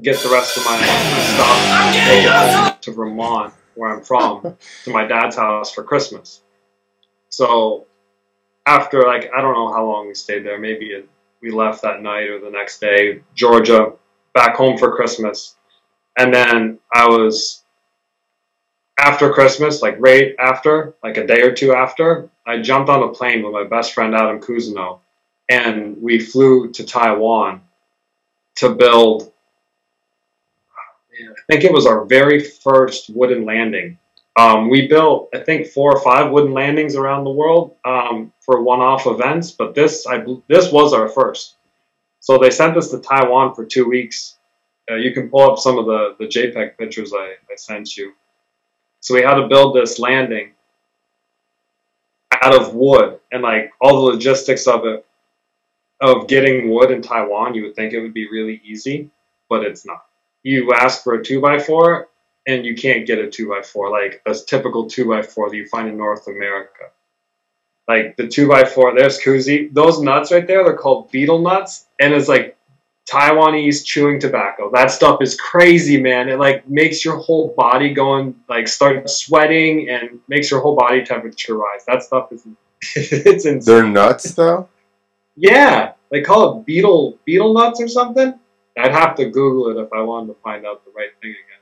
get 0.00 0.18
the 0.20 0.30
rest 0.30 0.56
of 0.56 0.64
my, 0.64 0.80
my 0.80 1.20
stuff 1.34 2.80
to 2.80 2.92
Vermont, 2.92 3.52
where 3.74 3.94
I'm 3.94 4.02
from, 4.02 4.56
to 4.84 4.90
my 4.90 5.06
dad's 5.06 5.36
house 5.36 5.70
for 5.70 5.84
Christmas. 5.84 6.40
So 7.28 7.88
after 8.64 9.02
like 9.02 9.30
I 9.36 9.42
don't 9.42 9.52
know 9.52 9.70
how 9.70 9.84
long 9.84 10.08
we 10.08 10.14
stayed 10.14 10.46
there. 10.46 10.58
Maybe 10.58 10.92
it, 10.92 11.06
we 11.42 11.50
left 11.50 11.82
that 11.82 12.00
night 12.00 12.30
or 12.30 12.40
the 12.40 12.48
next 12.48 12.80
day. 12.80 13.20
Georgia, 13.34 13.92
back 14.34 14.56
home 14.56 14.76
for 14.76 14.94
Christmas, 14.94 15.56
and 16.18 16.32
then 16.34 16.78
I 16.92 17.06
was 17.08 17.62
after 18.98 19.32
Christmas, 19.32 19.82
like 19.82 19.96
right 19.98 20.34
after, 20.38 20.94
like 21.02 21.16
a 21.16 21.26
day 21.26 21.42
or 21.42 21.52
two 21.52 21.72
after, 21.72 22.28
I 22.46 22.60
jumped 22.60 22.90
on 22.90 23.02
a 23.02 23.12
plane 23.12 23.42
with 23.42 23.52
my 23.52 23.64
best 23.64 23.92
friend 23.92 24.14
Adam 24.14 24.40
Cousineau, 24.40 25.00
and 25.48 26.00
we 26.00 26.18
flew 26.18 26.70
to 26.72 26.84
Taiwan 26.84 27.60
to 28.56 28.74
build. 28.74 29.32
I 31.20 31.52
think 31.52 31.64
it 31.64 31.72
was 31.72 31.86
our 31.86 32.04
very 32.04 32.40
first 32.40 33.10
wooden 33.10 33.44
landing 33.44 33.98
um, 34.36 34.68
we 34.68 34.88
built, 34.88 35.28
I 35.32 35.38
think, 35.38 35.68
four 35.68 35.96
or 35.96 36.00
five 36.00 36.32
wooden 36.32 36.52
landings 36.52 36.96
around 36.96 37.24
the 37.24 37.30
world 37.30 37.76
um, 37.84 38.32
for 38.40 38.62
one-off 38.62 39.06
events, 39.06 39.52
but 39.52 39.74
this, 39.74 40.06
I 40.06 40.24
this 40.48 40.72
was 40.72 40.92
our 40.92 41.08
first. 41.08 41.54
So 42.24 42.38
they 42.38 42.50
sent 42.50 42.74
us 42.78 42.90
to 42.90 43.00
Taiwan 43.00 43.54
for 43.54 43.66
two 43.66 43.86
weeks. 43.86 44.38
Uh, 44.90 44.94
you 44.94 45.12
can 45.12 45.28
pull 45.28 45.50
up 45.50 45.58
some 45.58 45.76
of 45.76 45.84
the 45.84 46.16
the 46.18 46.24
JPEG 46.24 46.78
pictures 46.78 47.12
I, 47.12 47.34
I 47.52 47.56
sent 47.56 47.98
you. 47.98 48.14
So 49.00 49.12
we 49.14 49.20
had 49.20 49.34
to 49.34 49.46
build 49.46 49.76
this 49.76 49.98
landing 49.98 50.52
out 52.40 52.54
of 52.58 52.74
wood, 52.74 53.20
and 53.30 53.42
like 53.42 53.72
all 53.78 53.96
the 53.96 54.12
logistics 54.12 54.66
of 54.66 54.86
it, 54.86 55.04
of 56.00 56.26
getting 56.26 56.70
wood 56.70 56.90
in 56.90 57.02
Taiwan, 57.02 57.54
you 57.54 57.64
would 57.64 57.76
think 57.76 57.92
it 57.92 58.00
would 58.00 58.14
be 58.14 58.26
really 58.30 58.58
easy, 58.64 59.10
but 59.50 59.62
it's 59.62 59.84
not. 59.84 60.06
You 60.42 60.72
ask 60.72 61.04
for 61.04 61.16
a 61.16 61.22
two 61.22 61.42
by 61.42 61.58
four, 61.58 62.08
and 62.46 62.64
you 62.64 62.74
can't 62.74 63.06
get 63.06 63.18
a 63.18 63.30
two 63.30 63.50
by 63.50 63.60
four 63.60 63.90
like 63.90 64.22
a 64.24 64.34
typical 64.34 64.88
two 64.88 65.04
by 65.06 65.20
four 65.20 65.50
that 65.50 65.56
you 65.56 65.68
find 65.68 65.88
in 65.88 65.98
North 65.98 66.26
America. 66.26 66.84
Like 67.86 68.16
the 68.16 68.26
two 68.26 68.48
by 68.48 68.64
four, 68.64 68.94
there's 68.96 69.20
koozie. 69.20 69.72
Those 69.72 70.00
nuts 70.00 70.32
right 70.32 70.46
there, 70.46 70.64
they're 70.64 70.76
called 70.76 71.10
betel 71.10 71.38
nuts, 71.38 71.86
and 72.00 72.14
it's 72.14 72.28
like 72.28 72.56
Taiwanese 73.10 73.84
chewing 73.84 74.18
tobacco. 74.18 74.70
That 74.72 74.90
stuff 74.90 75.20
is 75.20 75.38
crazy, 75.38 76.00
man. 76.00 76.28
It 76.28 76.38
like 76.38 76.66
makes 76.68 77.04
your 77.04 77.18
whole 77.18 77.54
body 77.56 77.92
going 77.92 78.34
like 78.48 78.68
start 78.68 79.08
sweating 79.10 79.90
and 79.90 80.20
makes 80.28 80.50
your 80.50 80.60
whole 80.60 80.76
body 80.76 81.04
temperature 81.04 81.56
rise. 81.56 81.84
That 81.86 82.02
stuff 82.02 82.32
is 82.32 82.46
it's 82.96 83.44
insane. 83.44 83.60
They're 83.60 83.86
nuts 83.86 84.34
though. 84.34 84.68
Yeah, 85.36 85.92
they 86.10 86.22
call 86.22 86.60
it 86.60 86.66
betel 86.66 87.18
betel 87.26 87.52
nuts 87.52 87.80
or 87.82 87.88
something. 87.88 88.38
I'd 88.78 88.92
have 88.92 89.14
to 89.16 89.26
Google 89.26 89.68
it 89.70 89.82
if 89.82 89.92
I 89.92 90.00
wanted 90.00 90.28
to 90.28 90.40
find 90.40 90.66
out 90.66 90.84
the 90.84 90.90
right 90.92 91.10
thing 91.20 91.30
again. 91.30 91.53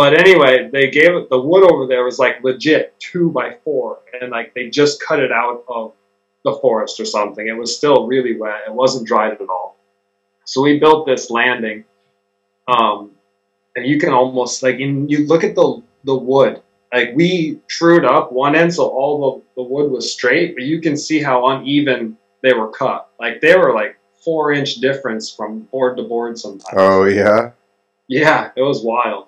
But 0.00 0.18
anyway, 0.18 0.70
they 0.72 0.90
gave 0.90 1.14
it 1.14 1.28
the 1.28 1.38
wood 1.38 1.62
over 1.70 1.86
there 1.86 2.04
was 2.04 2.18
like 2.18 2.42
legit 2.42 2.98
two 3.00 3.30
by 3.30 3.56
four, 3.62 3.98
and 4.18 4.30
like 4.30 4.54
they 4.54 4.70
just 4.70 4.98
cut 5.02 5.20
it 5.20 5.30
out 5.30 5.62
of 5.68 5.92
the 6.42 6.54
forest 6.54 6.98
or 7.00 7.04
something. 7.04 7.46
It 7.46 7.52
was 7.52 7.76
still 7.76 8.06
really 8.06 8.34
wet. 8.34 8.62
It 8.66 8.72
wasn't 8.72 9.06
dried 9.06 9.34
at 9.34 9.46
all. 9.50 9.76
So 10.46 10.62
we 10.62 10.78
built 10.78 11.04
this 11.04 11.30
landing, 11.30 11.84
um, 12.66 13.10
and 13.76 13.84
you 13.84 14.00
can 14.00 14.14
almost 14.14 14.62
like 14.62 14.76
in 14.76 15.06
you 15.06 15.26
look 15.26 15.44
at 15.44 15.54
the 15.54 15.82
the 16.04 16.16
wood. 16.16 16.62
Like 16.90 17.10
we 17.14 17.60
trued 17.68 18.06
up 18.06 18.32
one 18.32 18.54
end 18.54 18.72
so 18.72 18.88
all 18.88 19.44
the, 19.54 19.62
the 19.62 19.68
wood 19.68 19.90
was 19.90 20.10
straight, 20.10 20.54
but 20.54 20.64
you 20.64 20.80
can 20.80 20.96
see 20.96 21.20
how 21.20 21.46
uneven 21.48 22.16
they 22.42 22.54
were 22.54 22.70
cut. 22.70 23.10
Like 23.20 23.42
they 23.42 23.54
were 23.54 23.74
like 23.74 23.98
four 24.24 24.50
inch 24.50 24.76
difference 24.76 25.30
from 25.30 25.64
board 25.64 25.98
to 25.98 26.04
board 26.04 26.38
sometimes. 26.38 26.72
Oh 26.74 27.04
yeah. 27.04 27.50
Yeah, 28.08 28.50
it 28.56 28.62
was 28.62 28.82
wild. 28.82 29.26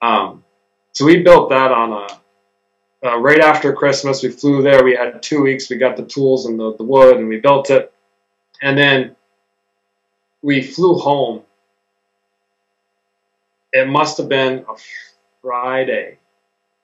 Um, 0.00 0.44
so 0.92 1.04
we 1.04 1.22
built 1.22 1.50
that 1.50 1.72
on 1.72 1.92
a 1.92 2.18
uh, 3.04 3.18
right 3.18 3.40
after 3.40 3.72
Christmas. 3.72 4.22
We 4.22 4.30
flew 4.30 4.62
there. 4.62 4.84
We 4.84 4.96
had 4.96 5.22
two 5.22 5.42
weeks. 5.42 5.70
We 5.70 5.76
got 5.76 5.96
the 5.96 6.04
tools 6.04 6.46
and 6.46 6.58
the, 6.58 6.76
the 6.76 6.82
wood, 6.82 7.16
and 7.16 7.28
we 7.28 7.38
built 7.38 7.70
it. 7.70 7.92
And 8.60 8.76
then 8.76 9.16
we 10.42 10.62
flew 10.62 10.94
home. 10.94 11.42
It 13.72 13.88
must 13.88 14.18
have 14.18 14.28
been 14.28 14.64
a 14.68 14.74
Friday. 15.42 16.18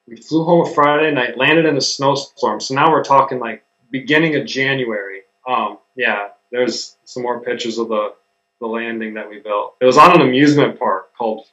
We 0.06 0.16
flew 0.16 0.44
home 0.44 0.66
a 0.66 0.70
Friday 0.72 1.12
night, 1.12 1.38
landed 1.38 1.64
in 1.64 1.76
a 1.76 1.80
snowstorm. 1.80 2.60
So 2.60 2.74
now 2.74 2.92
we're 2.92 3.02
talking 3.02 3.40
like 3.40 3.64
beginning 3.90 4.36
of 4.36 4.46
January. 4.46 5.22
Um, 5.48 5.78
yeah, 5.96 6.28
there's 6.52 6.96
some 7.04 7.22
more 7.22 7.40
pictures 7.40 7.78
of 7.78 7.88
the 7.88 8.14
the 8.60 8.66
landing 8.66 9.14
that 9.14 9.28
we 9.28 9.40
built. 9.40 9.76
It 9.80 9.84
was 9.84 9.98
on 9.98 10.14
an 10.14 10.20
amusement 10.20 10.78
park 10.78 11.14
called, 11.16 11.46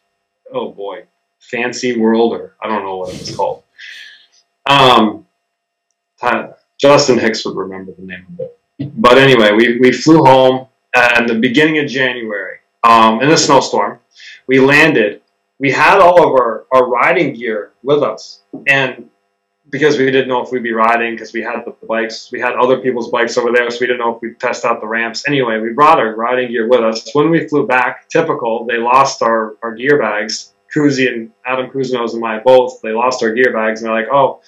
oh 0.53 0.71
boy, 0.71 1.05
Fancy 1.41 1.99
World, 1.99 2.33
or 2.33 2.55
I 2.61 2.67
don't 2.67 2.83
know 2.83 2.97
what 2.97 3.13
it 3.13 3.19
was 3.19 3.35
called. 3.35 3.63
Um, 4.65 5.25
Justin 6.79 7.19
Hicks 7.19 7.45
would 7.45 7.55
remember 7.55 7.91
the 7.91 8.03
name 8.03 8.25
of 8.33 8.39
it. 8.39 8.57
But 8.95 9.17
anyway, 9.17 9.51
we, 9.51 9.79
we 9.79 9.91
flew 9.91 10.23
home 10.23 10.67
at 10.95 11.27
the 11.27 11.35
beginning 11.35 11.79
of 11.79 11.87
January 11.87 12.57
um, 12.83 13.21
in 13.21 13.29
a 13.29 13.37
snowstorm. 13.37 13.99
We 14.47 14.59
landed. 14.59 15.21
We 15.59 15.71
had 15.71 15.99
all 15.99 16.25
of 16.25 16.33
our, 16.33 16.65
our 16.71 16.87
riding 16.87 17.33
gear 17.33 17.73
with 17.83 18.01
us. 18.01 18.41
And 18.67 19.09
because 19.69 19.97
we 19.97 20.05
didn't 20.05 20.27
know 20.27 20.41
if 20.41 20.51
we'd 20.51 20.63
be 20.63 20.73
riding, 20.73 21.13
because 21.13 21.33
we 21.33 21.41
had 21.41 21.63
the 21.65 21.75
bikes, 21.87 22.31
we 22.31 22.39
had 22.39 22.53
other 22.53 22.79
people's 22.79 23.09
bikes 23.09 23.37
over 23.37 23.51
there, 23.53 23.69
so 23.69 23.77
we 23.79 23.87
didn't 23.87 23.99
know 23.99 24.15
if 24.15 24.21
we'd 24.21 24.39
test 24.39 24.65
out 24.65 24.81
the 24.81 24.87
ramps. 24.87 25.27
Anyway, 25.27 25.59
we 25.59 25.71
brought 25.73 25.99
our 25.99 26.15
riding 26.15 26.49
gear 26.49 26.67
with 26.67 26.81
us. 26.81 27.13
When 27.13 27.29
we 27.29 27.47
flew 27.47 27.67
back, 27.67 28.09
typical, 28.09 28.65
they 28.65 28.77
lost 28.77 29.21
our, 29.21 29.55
our 29.61 29.73
gear 29.73 29.97
bags. 29.99 30.53
Kuzi 30.73 31.11
and 31.11 31.31
Adam 31.45 31.69
Cousineau 31.69 32.11
and 32.13 32.25
I 32.25 32.39
both, 32.39 32.81
they 32.81 32.91
lost 32.91 33.23
our 33.23 33.33
gear 33.33 33.53
bags, 33.53 33.81
and 33.81 33.87
they're 33.87 34.01
like, 34.01 34.11
oh, 34.11 34.41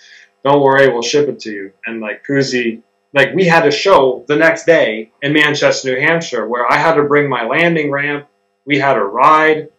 don't 0.44 0.62
worry, 0.62 0.90
we'll 0.90 1.02
ship 1.02 1.28
it 1.30 1.40
to 1.42 1.52
you. 1.52 1.74
And 1.86 2.02
like 2.02 2.26
Kuzi, 2.26 2.82
like 3.14 3.34
we 3.34 3.46
had 3.46 3.68
a 3.68 3.72
show 3.72 4.26
the 4.28 4.36
next 4.36 4.66
day 4.66 5.12
in 5.22 5.34
Manchester, 5.34 5.94
New 5.94 6.02
Hampshire, 6.02 6.48
where 6.48 6.70
I 6.72 6.78
had 6.78 6.96
to 6.96 7.04
bring 7.04 7.30
my 7.30 7.44
landing 7.44 7.92
ramp. 7.92 8.28
We 8.66 8.78
had 8.78 8.98
a 8.98 9.04
ride. 9.04 9.70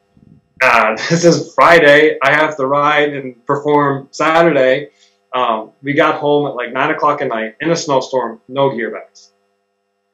Uh, 0.63 0.97
this 1.11 1.25
is 1.25 1.55
Friday. 1.55 2.19
I 2.23 2.33
have 2.33 2.57
to 2.57 2.67
ride 2.67 3.13
and 3.13 3.45
perform 3.47 4.09
Saturday 4.11 4.91
um, 5.35 5.73
we 5.83 5.95
got 5.95 6.21
home 6.21 6.47
at 6.47 6.55
like 6.55 6.73
nine 6.73 6.91
o'clock 6.91 7.21
at 7.21 7.29
night 7.29 7.57
in 7.61 7.71
a 7.71 7.77
snowstorm, 7.77 8.41
no 8.49 8.75
gear 8.75 8.91
bags. 8.91 9.33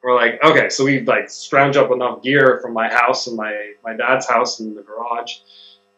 We're 0.03 0.15
like, 0.15 0.43
okay, 0.43 0.69
so 0.69 0.83
we 0.83 1.01
like 1.01 1.29
scrounge 1.29 1.77
up 1.77 1.91
enough 1.91 2.23
gear 2.23 2.59
from 2.59 2.73
my 2.73 2.91
house 2.91 3.27
and 3.27 3.37
my 3.37 3.73
my 3.83 3.93
dad's 3.95 4.27
house 4.27 4.59
in 4.59 4.73
the 4.73 4.81
garage, 4.81 5.37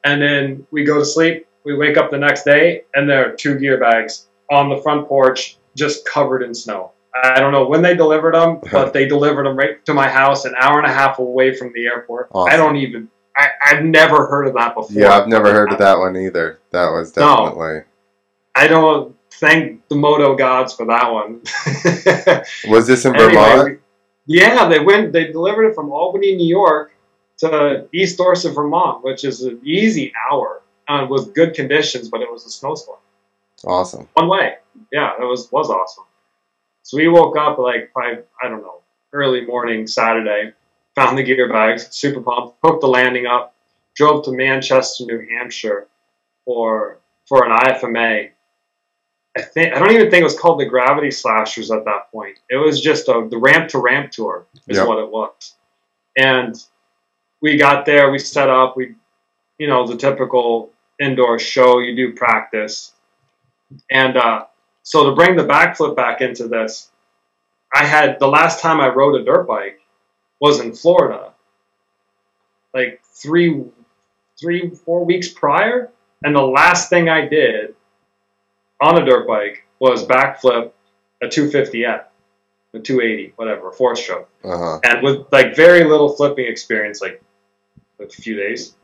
and 0.03 0.21
then 0.21 0.65
we 0.71 0.83
go 0.83 0.99
to 0.99 1.05
sleep. 1.05 1.47
We 1.63 1.75
wake 1.75 1.97
up 1.97 2.11
the 2.11 2.17
next 2.17 2.43
day, 2.43 2.83
and 2.93 3.09
there 3.09 3.29
are 3.29 3.35
two 3.35 3.57
gear 3.57 3.79
bags 3.79 4.27
on 4.51 4.69
the 4.69 4.77
front 4.77 5.07
porch, 5.07 5.57
just 5.75 6.05
covered 6.05 6.43
in 6.43 6.53
snow. 6.53 6.91
I 7.23 7.39
don't 7.39 7.51
know 7.51 7.65
when 7.67 7.81
they 7.81 7.95
delivered 7.95 8.33
them, 8.33 8.59
but 8.71 8.93
they 8.93 9.07
delivered 9.07 9.45
them 9.45 9.57
right 9.57 9.83
to 9.85 9.93
my 9.93 10.09
house, 10.09 10.45
an 10.45 10.55
hour 10.59 10.79
and 10.79 10.87
a 10.89 10.93
half 10.93 11.19
away 11.19 11.55
from 11.55 11.71
the 11.73 11.85
airport. 11.85 12.29
Awesome. 12.33 12.53
I 12.53 12.57
don't 12.57 12.75
even. 12.77 13.09
I, 13.35 13.47
I've 13.65 13.83
never 13.83 14.27
heard 14.27 14.47
of 14.47 14.53
that 14.55 14.75
before. 14.75 15.01
Yeah, 15.01 15.17
I've 15.17 15.27
never 15.27 15.51
heard 15.51 15.71
of 15.71 15.79
that 15.79 15.97
one 15.97 16.15
either. 16.15 16.59
That 16.71 16.91
was 16.91 17.11
definitely. 17.11 17.79
No. 17.79 17.83
I 18.55 18.67
don't 18.67 19.15
thank 19.31 19.87
the 19.87 19.95
moto 19.95 20.35
gods 20.35 20.73
for 20.73 20.85
that 20.85 21.11
one. 21.11 21.41
was 22.71 22.85
this 22.85 23.05
in 23.05 23.13
Vermont? 23.13 23.79
Yeah, 24.25 24.67
they 24.67 24.79
went. 24.79 25.13
They 25.13 25.31
delivered 25.31 25.65
it 25.65 25.75
from 25.75 25.91
Albany, 25.91 26.35
New 26.35 26.47
York, 26.47 26.93
to 27.39 27.87
East 27.93 28.17
Dorset, 28.17 28.53
Vermont, 28.53 29.03
which 29.03 29.23
is 29.23 29.43
an 29.43 29.59
easy 29.63 30.13
hour 30.29 30.61
uh, 30.87 31.05
with 31.09 31.33
good 31.33 31.53
conditions, 31.53 32.09
but 32.09 32.21
it 32.21 32.31
was 32.31 32.45
a 32.45 32.49
snowstorm. 32.49 32.99
Awesome. 33.65 34.07
One 34.13 34.27
way. 34.27 34.55
Yeah, 34.91 35.13
it 35.19 35.23
was 35.23 35.51
was 35.51 35.69
awesome. 35.69 36.05
So 36.83 36.97
we 36.97 37.07
woke 37.07 37.37
up 37.37 37.57
like 37.59 37.91
five, 37.93 38.23
I 38.43 38.49
don't 38.49 38.61
know, 38.61 38.81
early 39.13 39.45
morning 39.45 39.87
Saturday, 39.87 40.53
found 40.95 41.17
the 41.17 41.23
gear 41.23 41.47
bags, 41.47 41.87
super 41.91 42.21
pumped, 42.21 42.57
hooked 42.63 42.81
the 42.81 42.87
landing 42.87 43.25
up, 43.25 43.55
drove 43.95 44.25
to 44.25 44.31
Manchester, 44.31 45.05
New 45.05 45.25
Hampshire 45.29 45.87
for 46.45 46.99
for 47.25 47.45
an 47.45 47.57
IFMA 47.57 48.31
I 49.35 49.41
think 49.41 49.73
I 49.73 49.79
don't 49.79 49.91
even 49.91 50.11
think 50.11 50.21
it 50.21 50.25
was 50.25 50.37
called 50.37 50.59
the 50.59 50.65
Gravity 50.65 51.09
Slashers 51.09 51.71
at 51.71 51.85
that 51.85 52.11
point. 52.11 52.39
It 52.49 52.57
was 52.57 52.79
just 52.79 53.07
a, 53.07 53.27
the 53.29 53.37
ramp 53.37 53.69
to 53.69 53.79
ramp 53.79 54.11
tour 54.11 54.45
is 54.67 54.77
yep. 54.77 54.87
what 54.87 54.99
it 54.99 55.09
was. 55.09 55.55
And 56.15 56.55
we 57.43 57.57
got 57.57 57.85
there, 57.85 58.09
we 58.09 58.17
set 58.17 58.49
up, 58.49 58.77
we, 58.77 58.95
you 59.59 59.67
know, 59.67 59.85
the 59.85 59.97
typical 59.97 60.71
indoor 60.99 61.37
show. 61.37 61.79
You 61.79 61.93
do 61.95 62.13
practice, 62.13 62.93
and 63.91 64.17
uh, 64.17 64.45
so 64.81 65.09
to 65.09 65.15
bring 65.15 65.35
the 65.35 65.43
backflip 65.43 65.95
back 65.95 66.21
into 66.21 66.47
this, 66.47 66.89
I 67.75 67.85
had 67.85 68.17
the 68.17 68.27
last 68.27 68.61
time 68.61 68.79
I 68.79 68.87
rode 68.87 69.21
a 69.21 69.25
dirt 69.25 69.45
bike 69.45 69.81
was 70.39 70.61
in 70.61 70.73
Florida, 70.73 71.33
like 72.73 73.01
three, 73.03 73.65
three, 74.39 74.69
four 74.69 75.05
weeks 75.05 75.27
prior, 75.27 75.91
and 76.23 76.33
the 76.33 76.41
last 76.41 76.89
thing 76.89 77.09
I 77.09 77.27
did 77.27 77.75
on 78.81 79.01
a 79.01 79.05
dirt 79.05 79.27
bike 79.27 79.67
was 79.79 80.05
backflip 80.05 80.71
a 81.21 81.27
250F, 81.27 82.05
a 82.73 82.79
280, 82.79 83.33
whatever, 83.35 83.69
a 83.69 83.73
four 83.73 83.95
stroke. 83.97 84.29
Uh-huh. 84.45 84.79
And 84.83 85.03
with 85.03 85.25
like 85.31 85.55
very 85.55 85.83
little 85.83 86.15
flipping 86.15 86.45
experience, 86.45 87.01
like 87.01 87.21
a 87.99 88.07
few 88.07 88.35
days 88.35 88.75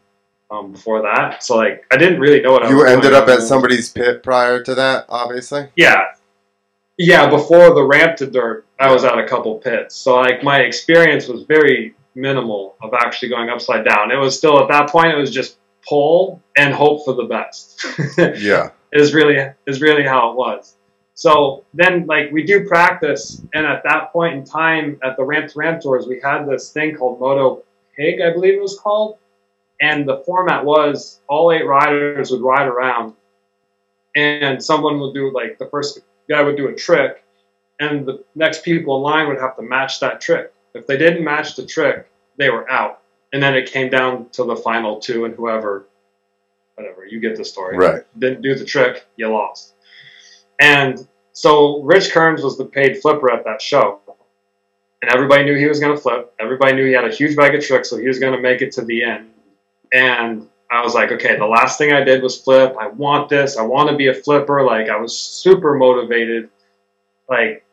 um, 0.52 0.72
before 0.72 1.02
that. 1.02 1.44
So 1.44 1.58
like 1.58 1.86
I 1.92 1.98
didn't 1.98 2.20
really 2.20 2.42
know 2.42 2.54
what 2.54 2.66
I 2.66 2.70
you 2.70 2.86
ended 2.86 3.14
up 3.14 3.28
at 3.28 3.42
somebody's 3.42 3.90
pit 3.90 4.24
prior 4.24 4.62
to 4.64 4.76
that, 4.76 5.06
obviously. 5.10 5.70
Yeah, 5.76 6.04
yeah. 6.98 7.30
Before 7.30 7.74
the 7.74 7.84
ramp 7.84 8.18
to 8.18 8.28
dirt, 8.28 8.66
I 8.80 8.92
was 8.92 9.04
at 9.04 9.18
a 9.18 9.28
couple 9.28 9.56
pits. 9.60 9.96
So 9.96 10.16
like 10.16 10.44
my 10.44 10.60
experience 10.60 11.28
was 11.28 11.44
very 11.44 11.96
minimal 12.16 12.76
of 12.82 12.94
actually 12.94 13.30
going 13.30 13.50
upside 13.50 13.86
down. 13.86 14.12
It 14.12 14.18
was 14.18 14.38
still 14.38 14.62
at 14.62 14.68
that 14.70 14.90
point. 14.90 15.10
It 15.10 15.18
was 15.18 15.32
just 15.32 15.58
pull 15.88 16.42
and 16.58 16.74
hope 16.74 17.06
for 17.06 17.14
the 17.14 17.24
best. 17.24 17.86
yeah 18.38 18.72
is 18.92 19.14
really 19.14 19.38
is 19.68 19.82
really 19.82 20.04
how 20.04 20.32
it 20.32 20.38
was. 20.38 20.76
So 21.14 21.66
then, 21.74 22.06
like 22.06 22.32
we 22.32 22.44
do 22.44 22.66
practice, 22.66 23.42
and 23.54 23.66
at 23.66 23.84
that 23.84 24.14
point 24.14 24.36
in 24.36 24.46
time, 24.46 25.00
at 25.04 25.18
the 25.18 25.24
ramp 25.24 25.52
to 25.52 25.60
ramp 25.60 25.82
tours, 25.82 26.08
we 26.08 26.20
had 26.24 26.46
this 26.46 26.72
thing 26.72 26.96
called 26.96 27.20
Moto 27.20 27.64
Pig, 28.00 28.22
I 28.22 28.32
believe 28.32 28.54
it 28.54 28.62
was 28.62 28.80
called, 28.80 29.18
and 29.82 30.08
the 30.08 30.24
format 30.26 30.64
was 30.64 31.20
all 31.28 31.52
eight 31.52 31.66
riders 31.66 32.32
would 32.32 32.42
ride 32.42 32.68
around, 32.68 33.14
and 34.16 34.64
someone 34.64 35.00
would 35.00 35.14
do 35.14 35.34
like 35.34 35.60
the 35.60 35.68
first 35.68 36.00
guy 36.30 36.42
would 36.42 36.56
do 36.56 36.70
a 36.70 36.74
trick, 36.74 37.24
and 37.80 38.06
the 38.06 38.24
next 38.36 38.64
people 38.64 38.96
in 38.96 39.04
line 39.04 39.28
would 39.28 39.40
have 39.40 39.56
to 39.58 39.62
match 39.62 40.00
that 40.00 40.22
trick. 40.22 40.54
If 40.74 40.88
they 40.88 40.98
didn't 40.98 41.24
match 41.24 41.56
the 41.56 41.66
trick, 41.66 42.08
they 42.38 42.50
were 42.50 42.70
out, 42.72 43.02
and 43.34 43.44
then 43.44 43.56
it 43.56 43.70
came 43.70 43.90
down 43.90 44.30
to 44.30 44.46
the 44.46 44.56
final 44.56 45.00
two, 45.00 45.26
and 45.26 45.36
whoever 45.36 45.86
whatever. 46.80 47.06
You 47.06 47.20
get 47.20 47.36
the 47.36 47.44
story. 47.44 47.78
Right. 47.78 48.04
Didn't 48.20 48.42
do 48.42 48.56
the 48.56 48.64
trick, 48.64 49.06
you 49.18 49.28
lost. 49.28 49.74
And 50.62 51.08
so 51.34 51.82
Rich 51.84 52.12
Kearns 52.12 52.42
was 52.42 52.58
the 52.58 52.66
paid 52.66 53.02
flipper 53.02 53.32
at 53.32 53.44
that 53.46 53.62
show. 53.62 54.00
And 55.02 55.12
everybody 55.12 55.44
knew 55.46 55.56
he 55.56 55.68
was 55.68 55.80
going 55.80 55.96
to 55.96 56.02
flip. 56.02 56.34
Everybody 56.40 56.74
knew 56.74 56.86
he 56.86 56.94
had 56.94 57.06
a 57.06 57.14
huge 57.14 57.36
bag 57.36 57.56
of 57.56 57.64
tricks, 57.64 57.90
so 57.90 57.98
he 57.98 58.08
was 58.08 58.20
going 58.20 58.34
to 58.34 58.42
make 58.42 58.62
it 58.62 58.74
to 58.74 58.84
the 58.84 59.04
end. 59.04 59.30
And 59.94 60.48
I 60.70 60.84
was 60.84 60.94
like, 60.94 61.12
okay, 61.12 61.38
the 61.38 61.46
last 61.46 61.78
thing 61.78 61.94
I 61.94 62.04
did 62.04 62.22
was 62.22 62.40
flip. 62.40 62.76
I 62.80 62.88
want 62.88 63.30
this. 63.30 63.58
I 63.58 63.64
want 63.64 63.90
to 63.90 63.96
be 63.96 64.08
a 64.08 64.14
flipper. 64.14 64.64
Like, 64.64 64.90
I 64.90 64.98
was 64.98 65.18
super 65.18 65.74
motivated. 65.76 66.50
Like, 67.30 67.66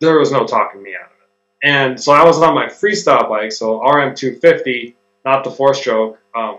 there 0.00 0.18
was 0.18 0.30
no 0.30 0.46
talking 0.46 0.82
me 0.82 0.94
out 0.94 1.06
of 1.06 1.10
it. 1.10 1.68
And 1.68 2.00
so 2.00 2.12
I 2.12 2.24
was 2.24 2.40
on 2.42 2.54
my 2.54 2.66
freestyle 2.66 3.28
bike, 3.28 3.52
so 3.52 3.80
RM250, 3.80 4.94
not 5.24 5.44
the 5.44 5.50
four 5.50 5.74
stroke. 5.74 6.18
Um, 6.34 6.58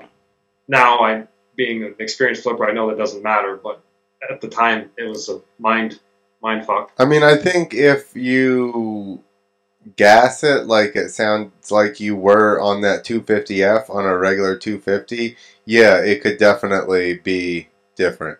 now 0.67 0.99
I, 0.99 1.27
being 1.55 1.83
an 1.83 1.95
experienced 1.99 2.43
flipper, 2.43 2.67
I 2.67 2.73
know 2.73 2.89
that 2.89 2.97
doesn't 2.97 3.21
matter, 3.21 3.59
but 3.61 3.81
at 4.29 4.41
the 4.41 4.47
time 4.47 4.89
it 4.97 5.03
was 5.03 5.29
a 5.29 5.41
mind 5.59 5.99
mind 6.41 6.65
fuck. 6.65 6.91
I 6.97 7.05
mean, 7.05 7.23
I 7.23 7.35
think 7.35 7.73
if 7.73 8.15
you 8.15 9.22
gas 9.95 10.43
it 10.43 10.65
like 10.65 10.95
it 10.95 11.09
sounds 11.09 11.71
like 11.71 11.99
you 11.99 12.15
were 12.15 12.59
on 12.59 12.81
that 12.81 13.05
250F 13.05 13.89
on 13.89 14.05
a 14.05 14.17
regular 14.17 14.57
250, 14.57 15.35
yeah, 15.65 15.97
it 15.99 16.21
could 16.21 16.37
definitely 16.37 17.19
be 17.19 17.67
different. 17.95 18.39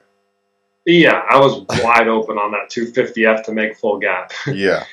Yeah, 0.86 1.24
I 1.30 1.40
was 1.40 1.66
wide 1.84 2.08
open 2.08 2.38
on 2.38 2.52
that 2.52 2.70
250F 2.70 3.44
to 3.46 3.54
make 3.54 3.78
full 3.78 4.00
gap. 4.00 4.32
Yeah. 4.48 4.86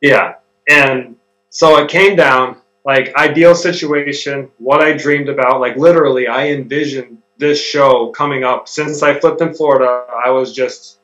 yeah. 0.00 0.34
And 0.68 1.16
so 1.50 1.76
it 1.78 1.90
came 1.90 2.16
down 2.16 2.56
like 2.84 3.14
ideal 3.16 3.54
situation, 3.54 4.48
what 4.58 4.82
I 4.82 4.96
dreamed 4.96 5.28
about. 5.28 5.60
Like 5.60 5.76
literally, 5.76 6.28
I 6.28 6.48
envisioned 6.50 7.18
this 7.36 7.60
show 7.60 8.10
coming 8.12 8.44
up 8.44 8.68
since 8.68 9.02
I 9.02 9.18
flipped 9.18 9.40
in 9.40 9.52
Florida. 9.52 10.06
I 10.24 10.30
was 10.30 10.52
just 10.52 10.95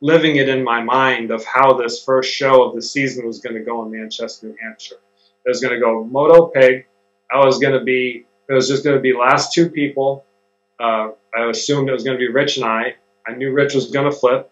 living 0.00 0.36
it 0.36 0.48
in 0.48 0.62
my 0.62 0.82
mind 0.82 1.30
of 1.30 1.44
how 1.44 1.74
this 1.74 2.04
first 2.04 2.32
show 2.32 2.62
of 2.62 2.74
the 2.74 2.82
season 2.82 3.26
was 3.26 3.40
going 3.40 3.54
to 3.54 3.62
go 3.62 3.84
in 3.84 3.90
Manchester, 3.90 4.46
New 4.46 4.56
Hampshire. 4.60 4.96
It 5.44 5.48
was 5.48 5.60
going 5.60 5.74
to 5.74 5.80
go 5.80 6.04
Moto 6.04 6.46
Pig. 6.46 6.86
I 7.32 7.44
was 7.44 7.58
going 7.58 7.72
to 7.78 7.84
be, 7.84 8.26
it 8.48 8.52
was 8.52 8.68
just 8.68 8.84
going 8.84 8.96
to 8.96 9.02
be 9.02 9.12
last 9.12 9.52
two 9.52 9.68
people. 9.68 10.24
Uh, 10.78 11.10
I 11.36 11.48
assumed 11.50 11.88
it 11.88 11.92
was 11.92 12.04
going 12.04 12.16
to 12.16 12.18
be 12.18 12.32
Rich 12.32 12.56
and 12.56 12.66
I. 12.66 12.94
I 13.26 13.32
knew 13.34 13.52
Rich 13.52 13.74
was 13.74 13.90
going 13.90 14.10
to 14.10 14.16
flip. 14.16 14.50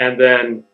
And 0.00 0.18
then 0.18 0.64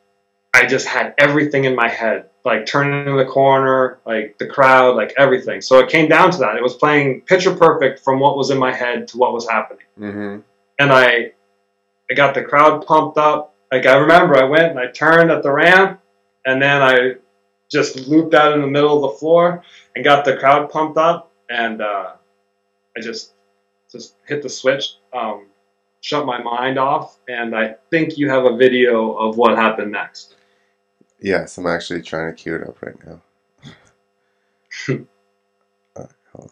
I 0.55 0.67
just 0.67 0.87
had 0.87 1.15
everything 1.19 1.65
in 1.65 1.75
my 1.75 1.89
head, 1.89 2.31
like 2.45 2.67
turning 2.67 3.17
the 3.17 3.25
corner, 3.25 3.99
like 4.07 4.39
the 4.39 4.47
crowd, 4.47 4.97
like 4.97 5.13
everything. 5.19 5.61
So 5.61 5.81
it 5.81 5.89
came 5.89 6.09
down 6.09 6.31
to 6.31 6.39
that. 6.39 6.57
It 6.57 6.63
was 6.63 6.75
playing 6.75 7.23
picture 7.23 7.55
perfect 7.55 8.01
from 8.01 8.21
what 8.21 8.37
was 8.37 8.51
in 8.51 8.59
my 8.59 8.73
head 8.73 9.09
to 9.09 9.19
what 9.19 9.33
was 9.33 9.49
happening. 9.49 9.87
Mm-hmm. 9.99 10.41
And 10.79 10.93
I, 10.93 11.33
I 12.11 12.15
got 12.15 12.35
the 12.35 12.43
crowd 12.43 12.87
pumped 12.87 13.19
up. 13.19 13.54
Like 13.75 13.87
I 13.87 13.97
remember, 13.97 14.37
I 14.37 14.45
went 14.45 14.71
and 14.71 14.79
I 14.79 14.87
turned 14.87 15.33
at 15.33 15.43
the 15.43 15.51
ramp, 15.51 16.01
and 16.47 16.63
then 16.63 16.81
I 16.81 17.15
just 17.69 18.07
looped 18.07 18.33
out 18.33 18.53
in 18.53 18.61
the 18.61 18.69
middle 18.69 19.05
of 19.05 19.11
the 19.11 19.19
floor 19.19 19.65
and 19.97 20.05
got 20.05 20.25
the 20.25 20.37
crowd 20.37 20.71
pumped 20.71 20.97
up, 20.97 21.33
and 21.51 21.83
uh, 21.83 22.13
I 22.97 23.01
just 23.01 23.33
just 23.91 24.15
hit 24.29 24.43
the 24.43 24.49
switch, 24.49 24.99
um, 25.13 25.47
shut 26.03 26.25
my 26.25 26.41
mind 26.41 26.79
off, 26.79 27.19
and 27.27 27.53
I 27.57 27.75
think 27.91 28.17
you 28.17 28.31
have 28.31 28.45
a 28.45 28.57
video 28.57 29.11
of 29.15 29.39
what 29.39 29.57
happened 29.59 29.91
next. 29.91 30.37
Yes, 31.19 31.59
I'm 31.59 31.67
actually 31.67 32.03
trying 32.03 32.33
to 32.33 32.41
cue 32.41 32.55
it 32.55 32.69
up 32.69 32.81
right 32.81 33.05
now. 33.05 33.23
uh, 35.97 36.07
hold 36.33 36.45
on. 36.45 36.51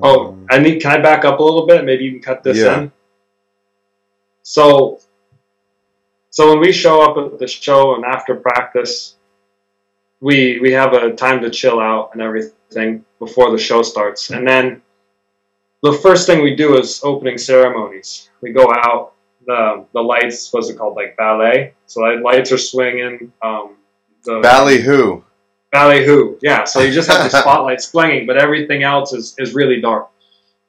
Oh, 0.00 0.28
Um, 0.28 0.46
I 0.50 0.58
need. 0.58 0.80
Can 0.80 0.92
I 0.92 1.00
back 1.02 1.24
up 1.24 1.38
a 1.38 1.42
little 1.42 1.66
bit? 1.66 1.84
Maybe 1.84 2.04
you 2.04 2.12
can 2.12 2.22
cut 2.22 2.42
this 2.42 2.58
Yeah. 2.58 2.78
in. 2.82 2.92
So, 4.42 5.00
so 6.30 6.48
when 6.50 6.60
we 6.60 6.72
show 6.72 7.02
up 7.02 7.16
at 7.32 7.38
the 7.38 7.46
show 7.46 7.94
and 7.94 8.04
after 8.04 8.34
practice, 8.36 9.16
we 10.20 10.58
we 10.60 10.72
have 10.72 10.92
a 10.94 11.12
time 11.12 11.40
to 11.42 11.50
chill 11.50 11.78
out 11.80 12.10
and 12.12 12.22
everything 12.22 13.04
before 13.18 13.50
the 13.50 13.58
show 13.58 13.82
starts, 13.82 14.30
and 14.30 14.46
then 14.48 14.82
the 15.82 15.92
first 15.92 16.26
thing 16.26 16.42
we 16.42 16.54
do 16.56 16.78
is 16.78 17.00
opening 17.04 17.36
ceremonies. 17.38 18.30
We 18.40 18.52
go 18.52 18.70
out. 18.72 19.12
The 19.46 19.84
the 19.92 20.00
lights. 20.00 20.52
What's 20.52 20.70
it 20.70 20.78
called? 20.78 20.94
Like 20.96 21.16
ballet. 21.16 21.74
So 21.86 22.00
the 22.02 22.20
lights 22.22 22.52
are 22.52 22.58
swinging. 22.58 23.32
Um, 23.42 23.76
the 24.24 24.38
Ballyhoo. 24.40 25.22
Ballyhoo, 25.72 26.38
yeah. 26.42 26.64
So 26.64 26.80
you 26.80 26.92
just 26.92 27.08
have 27.10 27.30
the 27.30 27.38
spotlight 27.40 27.80
swinging, 27.80 28.26
but 28.26 28.36
everything 28.36 28.82
else 28.82 29.14
is, 29.14 29.34
is 29.38 29.54
really 29.54 29.80
dark. 29.80 30.10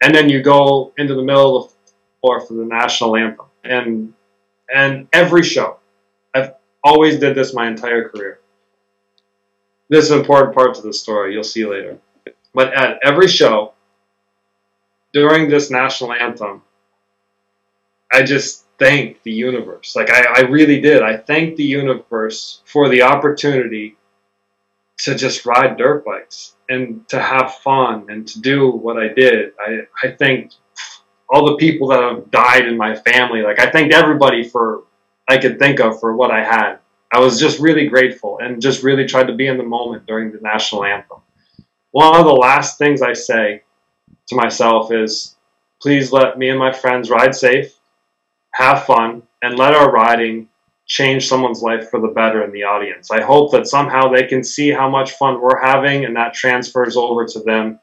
And 0.01 0.15
then 0.15 0.29
you 0.29 0.41
go 0.41 0.93
into 0.97 1.13
the 1.13 1.21
middle 1.21 1.57
of 1.57 1.69
the 1.69 1.75
floor 2.21 2.41
for 2.41 2.53
the 2.53 2.65
national 2.65 3.15
anthem. 3.17 3.45
And 3.63 4.13
and 4.73 5.07
every 5.13 5.43
show, 5.43 5.77
I've 6.33 6.53
always 6.83 7.19
did 7.19 7.35
this 7.35 7.53
my 7.53 7.67
entire 7.67 8.09
career. 8.09 8.39
This 9.89 10.05
is 10.05 10.11
an 10.11 10.19
important 10.19 10.55
part 10.55 10.73
to 10.75 10.81
the 10.81 10.93
story. 10.93 11.33
You'll 11.33 11.43
see 11.43 11.65
later. 11.65 11.99
But 12.53 12.73
at 12.73 12.99
every 13.03 13.27
show, 13.27 13.73
during 15.11 15.49
this 15.49 15.69
national 15.69 16.13
anthem, 16.13 16.63
I 18.11 18.23
just 18.23 18.65
thanked 18.79 19.23
the 19.23 19.31
universe. 19.31 19.95
Like 19.95 20.09
I, 20.09 20.25
I 20.37 20.39
really 20.41 20.79
did. 20.81 21.03
I 21.03 21.17
thanked 21.17 21.57
the 21.57 21.63
universe 21.63 22.61
for 22.65 22.89
the 22.89 23.03
opportunity 23.03 23.97
to 24.99 25.15
just 25.15 25.45
ride 25.45 25.77
dirt 25.77 26.05
bikes 26.05 26.55
and 26.69 27.07
to 27.09 27.19
have 27.19 27.55
fun 27.55 28.05
and 28.09 28.27
to 28.27 28.39
do 28.41 28.71
what 28.71 28.97
I 28.97 29.09
did. 29.09 29.51
I, 29.59 29.81
I 30.03 30.11
thank 30.11 30.51
all 31.29 31.45
the 31.45 31.57
people 31.57 31.87
that 31.89 32.01
have 32.01 32.31
died 32.31 32.67
in 32.67 32.77
my 32.77 32.95
family. 32.95 33.41
Like 33.41 33.59
I 33.59 33.69
thanked 33.69 33.93
everybody 33.93 34.43
for 34.43 34.83
I 35.27 35.37
could 35.37 35.57
think 35.57 35.79
of 35.79 35.99
for 35.99 36.15
what 36.15 36.31
I 36.31 36.43
had. 36.43 36.77
I 37.13 37.19
was 37.19 37.39
just 37.39 37.59
really 37.59 37.87
grateful 37.87 38.39
and 38.41 38.61
just 38.61 38.83
really 38.83 39.05
tried 39.05 39.27
to 39.27 39.35
be 39.35 39.47
in 39.47 39.57
the 39.57 39.63
moment 39.63 40.05
during 40.05 40.31
the 40.31 40.39
national 40.41 40.83
anthem. 40.83 41.19
One 41.91 42.15
of 42.15 42.25
the 42.25 42.33
last 42.33 42.77
things 42.77 43.01
I 43.01 43.13
say 43.13 43.63
to 44.27 44.35
myself 44.35 44.91
is 44.91 45.35
please 45.81 46.11
let 46.11 46.37
me 46.37 46.49
and 46.49 46.57
my 46.57 46.71
friends 46.71 47.09
ride 47.09 47.35
safe, 47.35 47.73
have 48.53 48.85
fun, 48.85 49.23
and 49.41 49.57
let 49.57 49.73
our 49.73 49.91
riding 49.91 50.49
change 50.93 51.27
someone's 51.27 51.63
life 51.63 51.89
for 51.89 51.99
the 51.99 52.07
better 52.09 52.43
in 52.43 52.51
the 52.51 52.63
audience. 52.63 53.09
I 53.09 53.23
hope 53.23 53.51
that 53.51 53.65
somehow 53.65 54.09
they 54.09 54.27
can 54.27 54.43
see 54.43 54.69
how 54.69 54.87
much 54.87 55.13
fun 55.13 55.41
we're 55.41 55.59
having 55.59 56.05
and 56.05 56.15
that 56.15 56.35
transfers 56.35 56.95
over 56.95 57.25
to 57.25 57.39
them 57.39 57.79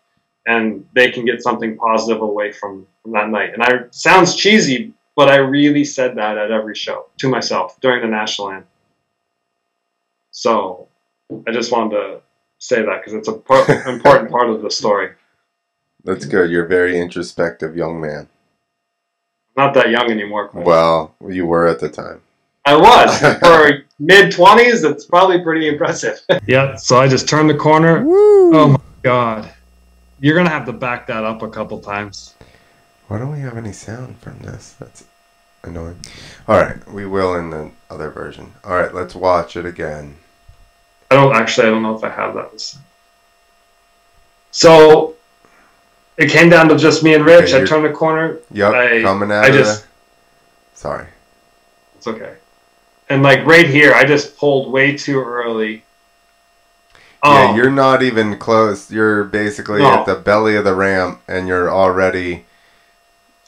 and 0.46 0.86
they 0.94 1.10
can 1.10 1.24
get 1.24 1.42
something 1.42 1.76
positive 1.76 2.22
away 2.22 2.52
from, 2.52 2.86
from 3.02 3.10
that 3.10 3.28
night. 3.28 3.52
And 3.52 3.64
I 3.64 3.86
sounds 3.90 4.36
cheesy, 4.36 4.94
but 5.16 5.28
I 5.28 5.38
really 5.38 5.84
said 5.84 6.14
that 6.18 6.38
at 6.38 6.52
every 6.52 6.76
show 6.76 7.06
to 7.18 7.28
myself 7.28 7.80
during 7.80 8.00
the 8.00 8.06
national 8.06 8.52
anthem. 8.52 8.68
So 10.30 10.86
I 11.48 11.50
just 11.50 11.72
wanted 11.72 11.96
to 11.96 12.20
say 12.58 12.80
that 12.80 13.00
because 13.00 13.14
it's 13.14 13.26
a 13.26 13.32
part, 13.32 13.68
important 13.88 14.30
part 14.30 14.50
of 14.50 14.62
the 14.62 14.70
story. 14.70 15.14
That's 16.04 16.26
good. 16.26 16.48
You're 16.48 16.66
a 16.66 16.68
very 16.68 16.96
introspective 16.96 17.76
young 17.76 18.00
man. 18.00 18.28
Not 19.56 19.74
that 19.74 19.90
young 19.90 20.12
anymore. 20.12 20.46
Quite. 20.46 20.64
Well, 20.64 21.16
you 21.28 21.44
were 21.44 21.66
at 21.66 21.80
the 21.80 21.88
time. 21.88 22.22
I 22.64 22.76
was 22.76 23.18
for 23.40 23.84
mid 23.98 24.32
twenties. 24.32 24.84
It's 24.84 25.04
probably 25.06 25.42
pretty 25.42 25.68
impressive. 25.68 26.20
yeah. 26.46 26.76
So 26.76 26.98
I 27.00 27.08
just 27.08 27.28
turned 27.28 27.48
the 27.50 27.54
corner. 27.56 28.04
Woo! 28.04 28.54
Oh 28.54 28.68
my 28.68 28.80
god! 29.02 29.50
You're 30.20 30.36
gonna 30.36 30.50
have 30.50 30.66
to 30.66 30.72
back 30.72 31.06
that 31.08 31.24
up 31.24 31.42
a 31.42 31.48
couple 31.48 31.80
times. 31.80 32.34
Why 33.08 33.18
don't 33.18 33.32
we 33.32 33.40
have 33.40 33.56
any 33.56 33.72
sound 33.72 34.18
from 34.20 34.38
this? 34.40 34.76
That's 34.78 35.04
annoying. 35.64 35.98
All 36.46 36.60
right, 36.60 36.86
we 36.92 37.06
will 37.06 37.34
in 37.34 37.50
the 37.50 37.70
other 37.90 38.10
version. 38.10 38.52
All 38.64 38.76
right, 38.76 38.94
let's 38.94 39.14
watch 39.14 39.56
it 39.56 39.66
again. 39.66 40.16
I 41.10 41.16
don't 41.16 41.34
actually. 41.34 41.66
I 41.66 41.70
don't 41.70 41.82
know 41.82 41.96
if 41.96 42.04
I 42.04 42.10
have 42.10 42.34
that. 42.34 42.76
So 44.52 45.14
it 46.18 46.30
came 46.30 46.48
down 46.50 46.68
to 46.68 46.76
just 46.76 47.02
me 47.02 47.14
and 47.14 47.24
Rich. 47.24 47.46
Okay, 47.46 47.54
I 47.54 47.56
you're- 47.58 47.68
turned 47.68 47.84
the 47.84 47.90
corner. 47.92 48.38
Yep, 48.52 48.74
I- 48.74 49.02
coming 49.02 49.32
out 49.32 49.44
I 49.44 49.48
of 49.48 49.54
just- 49.54 49.82
the- 49.82 49.88
Sorry. 50.74 51.06
It's 51.96 52.06
okay. 52.06 52.34
And 53.10 53.24
like 53.24 53.44
right 53.44 53.66
here, 53.68 53.92
I 53.92 54.04
just 54.04 54.36
pulled 54.38 54.72
way 54.72 54.96
too 54.96 55.20
early. 55.20 55.82
Yeah, 57.24 57.50
Um, 57.50 57.56
you're 57.56 57.70
not 57.70 58.02
even 58.02 58.38
close. 58.38 58.90
You're 58.90 59.24
basically 59.24 59.80
No. 59.82 59.90
at 59.90 60.06
the 60.06 60.14
belly 60.14 60.56
of 60.56 60.64
the 60.64 60.74
ramp, 60.74 61.20
and 61.28 61.46
you're 61.48 61.70
already. 61.70 62.46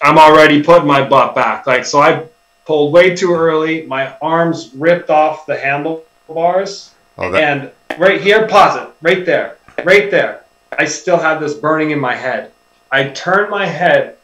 I'm 0.03 0.19
already 0.19 0.63
putting 0.63 0.89
my 0.89 1.03
butt 1.09 1.35
back. 1.37 1.67
Like 1.67 1.87
so, 1.87 2.03
I 2.03 2.25
pulled 2.67 2.93
way 2.93 3.15
too 3.15 3.33
early. 3.35 3.87
My 3.87 4.15
arms 4.21 4.71
ripped 4.75 5.11
off 5.11 5.47
the 5.47 5.57
handlebars. 5.57 6.91
Oh, 7.17 7.31
that, 7.31 7.43
And 7.43 7.71
right 8.01 8.21
here, 8.21 8.49
pause 8.49 8.77
it. 8.83 8.89
Right 9.01 9.25
there. 9.25 9.57
Right 9.85 10.11
there. 10.11 10.41
I 10.77 10.87
still 10.87 11.19
have 11.19 11.41
this 11.41 11.55
burning 11.55 11.93
in 11.93 12.01
my 12.01 12.17
head. 12.17 12.51
I 12.91 13.05
turned 13.11 13.49
my 13.51 13.67
head 13.67 14.17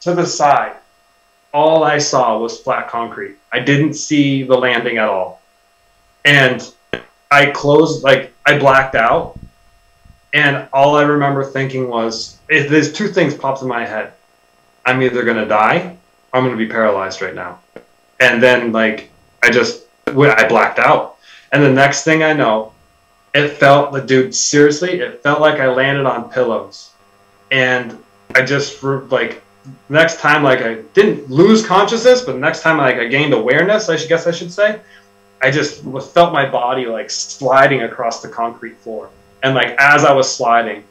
to 0.00 0.14
the 0.14 0.26
side. 0.26 0.72
All 1.52 1.84
I 1.84 1.98
saw 1.98 2.38
was 2.38 2.58
flat 2.58 2.88
concrete. 2.88 3.36
I 3.52 3.60
didn't 3.60 3.94
see 3.94 4.42
the 4.42 4.56
landing 4.56 4.98
at 4.98 5.08
all. 5.08 5.42
And 6.24 6.62
I 7.30 7.46
closed, 7.50 8.02
like, 8.02 8.32
I 8.46 8.58
blacked 8.58 8.94
out. 8.94 9.38
And 10.32 10.66
all 10.72 10.96
I 10.96 11.02
remember 11.02 11.44
thinking 11.44 11.88
was, 11.88 12.38
if 12.48 12.70
there's 12.70 12.92
two 12.92 13.08
things 13.08 13.34
popped 13.34 13.62
in 13.62 13.68
my 13.68 13.84
head. 13.84 14.12
I'm 14.84 15.02
either 15.02 15.22
going 15.24 15.36
to 15.36 15.46
die 15.46 15.96
or 16.32 16.38
I'm 16.38 16.44
going 16.44 16.56
to 16.56 16.64
be 16.64 16.70
paralyzed 16.70 17.22
right 17.22 17.34
now. 17.34 17.60
And 18.18 18.42
then, 18.42 18.72
like, 18.72 19.10
I 19.42 19.50
just, 19.50 19.84
I 20.06 20.48
blacked 20.48 20.78
out. 20.78 21.18
And 21.52 21.62
the 21.62 21.70
next 21.70 22.04
thing 22.04 22.22
I 22.22 22.32
know, 22.32 22.72
it 23.34 23.48
felt 23.48 23.92
the 23.92 24.00
dude 24.00 24.34
seriously. 24.34 25.00
It 25.00 25.22
felt 25.22 25.40
like 25.40 25.60
I 25.60 25.68
landed 25.68 26.06
on 26.06 26.30
pillows, 26.30 26.90
and 27.50 28.02
I 28.34 28.42
just 28.42 28.82
like 28.82 29.42
next 29.88 30.20
time 30.20 30.42
like 30.42 30.60
I 30.60 30.74
didn't 30.94 31.30
lose 31.30 31.64
consciousness, 31.64 32.22
but 32.22 32.36
next 32.36 32.62
time 32.62 32.78
like 32.78 32.96
I 32.96 33.06
gained 33.06 33.32
awareness. 33.34 33.88
I 33.88 33.96
should 33.96 34.08
guess 34.08 34.26
I 34.26 34.32
should 34.32 34.52
say. 34.52 34.80
I 35.42 35.50
just 35.50 35.82
felt 36.12 36.32
my 36.32 36.48
body 36.48 36.86
like 36.86 37.10
sliding 37.10 37.82
across 37.82 38.22
the 38.22 38.28
concrete 38.28 38.76
floor. 38.78 39.10
And 39.42 39.54
like 39.54 39.74
as 39.78 40.04
I 40.04 40.12
was 40.12 40.32
sliding, 40.32 40.84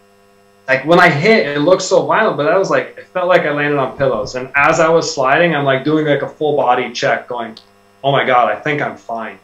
like 0.67 0.85
when 0.85 0.99
I 0.99 1.09
hit, 1.09 1.47
it 1.47 1.59
looked 1.59 1.81
so 1.81 2.05
violent, 2.05 2.37
but 2.37 2.47
I 2.47 2.57
was 2.57 2.69
like, 2.69 2.97
it 2.97 3.07
felt 3.07 3.27
like 3.27 3.41
I 3.41 3.51
landed 3.51 3.77
on 3.77 3.97
pillows. 3.97 4.35
And 4.35 4.51
as 4.55 4.79
I 4.79 4.89
was 4.89 5.13
sliding, 5.13 5.55
I'm 5.55 5.65
like 5.65 5.83
doing 5.83 6.05
like 6.05 6.21
a 6.21 6.29
full 6.29 6.55
body 6.55 6.91
check, 6.91 7.27
going, 7.27 7.57
oh 8.03 8.11
my 8.11 8.25
God, 8.25 8.49
I 8.49 8.59
think 8.59 8.81
I'm 8.81 8.97
fine. 8.97 9.39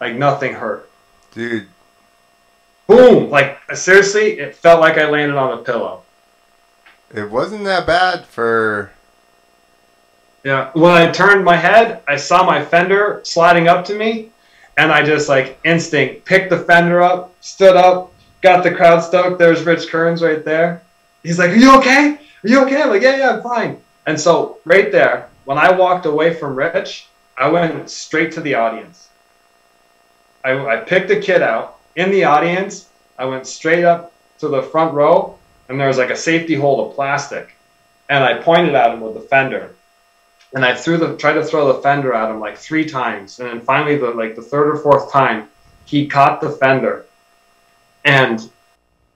Like 0.00 0.14
nothing 0.14 0.54
hurt. 0.54 0.88
Dude. 1.32 1.68
Boom! 2.86 3.28
Like 3.28 3.58
seriously, 3.74 4.38
it 4.38 4.54
felt 4.54 4.80
like 4.80 4.96
I 4.96 5.10
landed 5.10 5.36
on 5.36 5.58
a 5.58 5.62
pillow. 5.62 6.02
It 7.14 7.30
wasn't 7.30 7.64
that 7.64 7.86
bad 7.86 8.26
for. 8.26 8.90
Yeah. 10.44 10.70
When 10.74 10.92
I 10.92 11.10
turned 11.10 11.44
my 11.44 11.56
head, 11.56 12.02
I 12.06 12.16
saw 12.16 12.44
my 12.44 12.64
fender 12.64 13.20
sliding 13.24 13.68
up 13.68 13.84
to 13.86 13.94
me, 13.94 14.30
and 14.76 14.92
I 14.92 15.04
just 15.04 15.28
like 15.28 15.58
instinct 15.64 16.24
picked 16.24 16.50
the 16.50 16.58
fender 16.58 17.02
up, 17.02 17.34
stood 17.40 17.76
up, 17.76 18.12
got 18.42 18.62
the 18.62 18.74
crowd 18.74 19.00
stoked. 19.00 19.38
There's 19.38 19.64
Rich 19.64 19.88
Kearns 19.88 20.22
right 20.22 20.44
there. 20.44 20.82
He's 21.22 21.38
like, 21.38 21.50
"Are 21.50 21.56
you 21.56 21.76
okay? 21.78 22.18
Are 22.44 22.48
you 22.48 22.62
okay?" 22.64 22.82
I'm 22.82 22.90
like, 22.90 23.02
"Yeah, 23.02 23.16
yeah, 23.16 23.30
I'm 23.30 23.42
fine." 23.42 23.78
And 24.06 24.18
so 24.18 24.58
right 24.64 24.92
there, 24.92 25.28
when 25.44 25.58
I 25.58 25.70
walked 25.72 26.06
away 26.06 26.34
from 26.34 26.56
Rich, 26.56 27.08
I 27.36 27.48
went 27.48 27.88
straight 27.88 28.32
to 28.32 28.40
the 28.40 28.54
audience. 28.54 29.08
I, 30.44 30.58
I 30.66 30.76
picked 30.76 31.10
a 31.10 31.20
kid 31.20 31.42
out 31.42 31.78
in 31.96 32.10
the 32.10 32.24
audience. 32.24 32.88
I 33.18 33.24
went 33.24 33.46
straight 33.46 33.84
up 33.84 34.12
to 34.38 34.48
the 34.48 34.62
front 34.62 34.94
row, 34.94 35.37
and 35.68 35.78
there 35.78 35.88
was 35.88 35.98
like 35.98 36.10
a 36.10 36.16
safety 36.16 36.54
hold 36.54 36.88
of 36.88 36.94
plastic, 36.94 37.54
and 38.08 38.24
I 38.24 38.40
pointed 38.40 38.74
at 38.74 38.92
him 38.92 39.00
with 39.00 39.14
the 39.14 39.20
fender, 39.20 39.74
and 40.54 40.64
I 40.64 40.74
threw 40.74 40.96
the 40.96 41.16
tried 41.16 41.34
to 41.34 41.44
throw 41.44 41.72
the 41.72 41.82
fender 41.82 42.14
at 42.14 42.30
him 42.30 42.40
like 42.40 42.56
three 42.56 42.84
times, 42.84 43.38
and 43.38 43.48
then 43.48 43.60
finally 43.60 43.96
the 43.96 44.10
like 44.10 44.34
the 44.34 44.42
third 44.42 44.68
or 44.68 44.76
fourth 44.76 45.12
time, 45.12 45.48
he 45.84 46.06
caught 46.06 46.40
the 46.40 46.50
fender, 46.50 47.06
and 48.04 48.50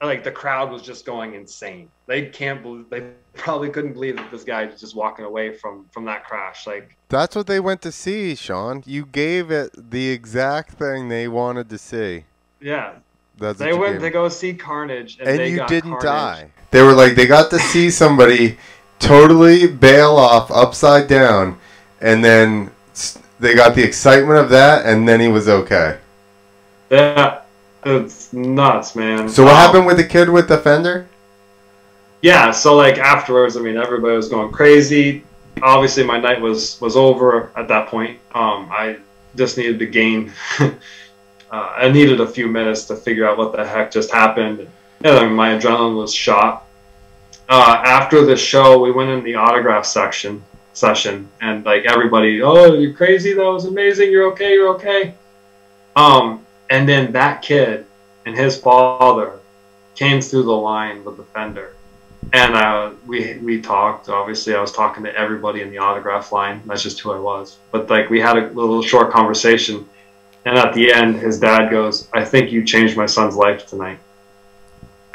like 0.02 0.24
the 0.24 0.30
crowd 0.30 0.70
was 0.70 0.82
just 0.82 1.06
going 1.06 1.34
insane. 1.34 1.88
They 2.06 2.26
can't 2.26 2.62
believe 2.62 2.90
they 2.90 3.10
probably 3.34 3.70
couldn't 3.70 3.94
believe 3.94 4.16
that 4.16 4.30
this 4.30 4.44
guy 4.44 4.66
was 4.66 4.80
just 4.80 4.94
walking 4.94 5.24
away 5.24 5.56
from 5.56 5.86
from 5.90 6.04
that 6.06 6.24
crash. 6.24 6.66
Like 6.66 6.96
that's 7.08 7.34
what 7.34 7.46
they 7.46 7.60
went 7.60 7.82
to 7.82 7.92
see, 7.92 8.34
Shawn. 8.34 8.82
You 8.84 9.06
gave 9.06 9.50
it 9.50 9.72
the 9.90 10.10
exact 10.10 10.72
thing 10.72 11.08
they 11.08 11.28
wanted 11.28 11.70
to 11.70 11.78
see. 11.78 12.24
Yeah. 12.60 12.94
That's 13.38 13.58
they 13.58 13.72
went 13.72 14.00
to 14.00 14.10
go 14.10 14.28
see 14.28 14.54
Carnage, 14.54 15.18
and, 15.18 15.28
and 15.28 15.50
you 15.50 15.66
didn't 15.66 15.98
Carnage. 15.98 16.02
die. 16.02 16.50
They 16.70 16.82
were 16.82 16.92
like 16.92 17.14
they 17.14 17.26
got 17.26 17.50
to 17.50 17.58
see 17.58 17.90
somebody 17.90 18.58
totally 18.98 19.66
bail 19.66 20.16
off 20.16 20.50
upside 20.50 21.08
down, 21.08 21.58
and 22.00 22.24
then 22.24 22.70
they 23.40 23.54
got 23.54 23.74
the 23.74 23.82
excitement 23.82 24.38
of 24.38 24.50
that, 24.50 24.86
and 24.86 25.08
then 25.08 25.20
he 25.20 25.28
was 25.28 25.48
okay. 25.48 25.98
Yeah, 26.90 27.40
it's 27.84 28.32
nuts, 28.32 28.94
man. 28.94 29.28
So 29.28 29.44
what 29.44 29.52
um, 29.52 29.58
happened 29.58 29.86
with 29.86 29.96
the 29.96 30.04
kid 30.04 30.28
with 30.28 30.48
the 30.48 30.58
fender? 30.58 31.08
Yeah, 32.22 32.52
so 32.52 32.76
like 32.76 32.98
afterwards, 32.98 33.56
I 33.56 33.60
mean, 33.60 33.76
everybody 33.76 34.14
was 34.14 34.28
going 34.28 34.52
crazy. 34.52 35.24
Obviously, 35.60 36.04
my 36.04 36.20
night 36.20 36.40
was 36.40 36.80
was 36.80 36.96
over 36.96 37.50
at 37.56 37.66
that 37.68 37.88
point. 37.88 38.18
Um, 38.34 38.68
I 38.70 38.98
just 39.34 39.58
needed 39.58 39.78
to 39.80 39.86
gain. 39.86 40.32
uh, 41.52 41.74
I 41.76 41.90
needed 41.90 42.20
a 42.20 42.26
few 42.26 42.48
minutes 42.48 42.86
to 42.86 42.96
figure 42.96 43.28
out 43.28 43.36
what 43.38 43.52
the 43.52 43.64
heck 43.64 43.92
just 43.92 44.10
happened. 44.10 44.66
And 45.04 45.36
my 45.36 45.50
adrenaline 45.50 45.96
was 45.96 46.14
shot. 46.14 46.66
Uh, 47.48 47.82
after 47.84 48.24
the 48.24 48.36
show, 48.36 48.80
we 48.80 48.90
went 48.90 49.10
in 49.10 49.22
the 49.22 49.34
autograph 49.34 49.84
section 49.84 50.42
session, 50.72 51.28
and 51.42 51.64
like 51.64 51.84
everybody, 51.84 52.40
oh, 52.40 52.72
you're 52.74 52.94
crazy. 52.94 53.34
That 53.34 53.44
was 53.44 53.66
amazing. 53.66 54.10
You're 54.10 54.32
okay. 54.32 54.54
You're 54.54 54.70
okay. 54.76 55.14
Um, 55.94 56.46
and 56.70 56.88
then 56.88 57.12
that 57.12 57.42
kid 57.42 57.84
and 58.24 58.34
his 58.34 58.56
father 58.56 59.38
came 59.94 60.22
through 60.22 60.44
the 60.44 60.52
line 60.52 61.04
with 61.04 61.18
the 61.18 61.24
fender. 61.24 61.74
And 62.32 62.54
uh, 62.54 62.92
we 63.06 63.36
we 63.38 63.60
talked. 63.60 64.08
Obviously, 64.08 64.54
I 64.54 64.60
was 64.60 64.72
talking 64.72 65.02
to 65.04 65.14
everybody 65.14 65.60
in 65.60 65.70
the 65.70 65.78
autograph 65.78 66.32
line. 66.32 66.62
That's 66.64 66.82
just 66.82 67.00
who 67.00 67.12
I 67.12 67.18
was. 67.18 67.58
But 67.72 67.90
like, 67.90 68.08
we 68.08 68.20
had 68.20 68.38
a 68.38 68.46
little 68.48 68.82
short 68.82 69.10
conversation, 69.10 69.86
and 70.44 70.58
at 70.58 70.74
the 70.74 70.92
end, 70.92 71.16
his 71.16 71.38
dad 71.38 71.70
goes, 71.70 72.08
"I 72.12 72.24
think 72.24 72.50
you 72.50 72.64
changed 72.64 72.96
my 72.96 73.06
son's 73.06 73.36
life 73.36 73.66
tonight." 73.66 73.98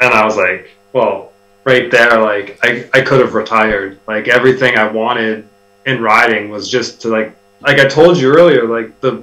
And 0.00 0.12
I 0.14 0.24
was 0.24 0.36
like, 0.36 0.70
"Well, 0.92 1.32
right 1.64 1.90
there, 1.90 2.20
like 2.20 2.58
I 2.62 2.88
I 2.94 3.00
could 3.02 3.20
have 3.20 3.34
retired. 3.34 3.98
Like 4.06 4.28
everything 4.28 4.78
I 4.78 4.90
wanted 4.90 5.46
in 5.86 6.02
riding 6.02 6.50
was 6.50 6.68
just 6.68 7.02
to 7.02 7.08
like 7.08 7.36
like 7.60 7.78
I 7.78 7.86
told 7.86 8.16
you 8.16 8.28
earlier, 8.32 8.64
like 8.66 9.00
the 9.00 9.22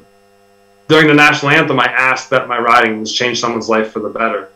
during 0.88 1.08
the 1.08 1.14
national 1.14 1.52
anthem, 1.52 1.80
I 1.80 1.86
asked 1.86 2.30
that 2.30 2.48
my 2.48 2.60
riding 2.60 3.00
was 3.00 3.12
change 3.12 3.40
someone's 3.40 3.70
life 3.70 3.92
for 3.92 4.00
the 4.00 4.10
better, 4.10 4.50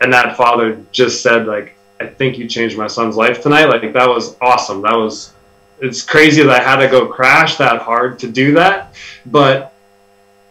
and 0.00 0.12
that 0.12 0.36
father 0.36 0.80
just 0.92 1.22
said 1.22 1.46
like, 1.46 1.74
"I 2.00 2.06
think 2.06 2.38
you 2.38 2.46
changed 2.46 2.78
my 2.78 2.86
son's 2.86 3.16
life 3.16 3.42
tonight." 3.42 3.66
Like 3.66 3.92
that 3.92 4.08
was 4.08 4.36
awesome. 4.40 4.82
That 4.82 4.96
was 4.96 5.32
it's 5.80 6.02
crazy 6.02 6.42
that 6.44 6.60
I 6.60 6.62
had 6.62 6.76
to 6.76 6.88
go 6.88 7.06
crash 7.06 7.56
that 7.56 7.82
hard 7.82 8.20
to 8.20 8.28
do 8.28 8.54
that, 8.54 8.94
but 9.26 9.71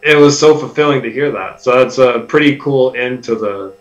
it 0.03 0.17
was 0.17 0.39
so 0.39 0.57
fulfilling 0.57 1.01
to 1.03 1.11
hear 1.11 1.31
that. 1.31 1.61
So 1.61 1.77
that's 1.77 1.97
a 1.97 2.25
pretty 2.27 2.57
cool 2.57 2.93
end 2.95 3.23
to 3.25 3.35
the 3.35 3.73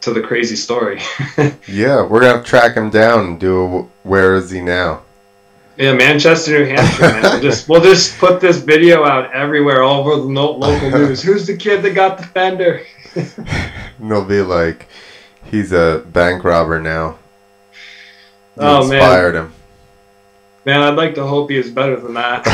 to 0.00 0.12
the 0.12 0.20
crazy 0.20 0.56
story. 0.56 1.00
yeah, 1.68 2.04
we're 2.06 2.20
gonna 2.20 2.42
track 2.42 2.76
him 2.76 2.90
down 2.90 3.26
and 3.26 3.40
do 3.40 3.64
a, 3.64 3.82
where 4.02 4.34
is 4.34 4.50
he 4.50 4.60
now? 4.60 5.02
Yeah, 5.76 5.94
Manchester, 5.94 6.58
New 6.58 6.66
Hampshire, 6.66 7.02
man. 7.02 7.22
We'll 7.22 7.40
just 7.40 7.68
we'll 7.68 7.82
just 7.82 8.18
put 8.18 8.40
this 8.40 8.58
video 8.58 9.04
out 9.04 9.32
everywhere, 9.32 9.82
all 9.82 10.00
over 10.06 10.16
the 10.16 10.28
local 10.28 10.90
news. 10.98 11.22
Who's 11.22 11.46
the 11.46 11.56
kid 11.56 11.82
that 11.82 11.94
got 11.94 12.18
the 12.18 12.24
fender? 12.24 12.82
and 13.14 13.32
they'll 14.10 14.24
be 14.24 14.40
like, 14.40 14.86
he's 15.44 15.72
a 15.72 16.04
bank 16.12 16.44
robber 16.44 16.80
now. 16.80 17.18
You 18.56 18.62
oh 18.62 18.82
inspired 18.82 19.34
man. 19.34 19.46
him. 19.46 19.52
Man, 20.64 20.82
I'd 20.82 20.96
like 20.96 21.14
to 21.16 21.26
hope 21.26 21.50
he 21.50 21.56
is 21.56 21.70
better 21.70 21.96
than 21.96 22.14
that. 22.14 22.44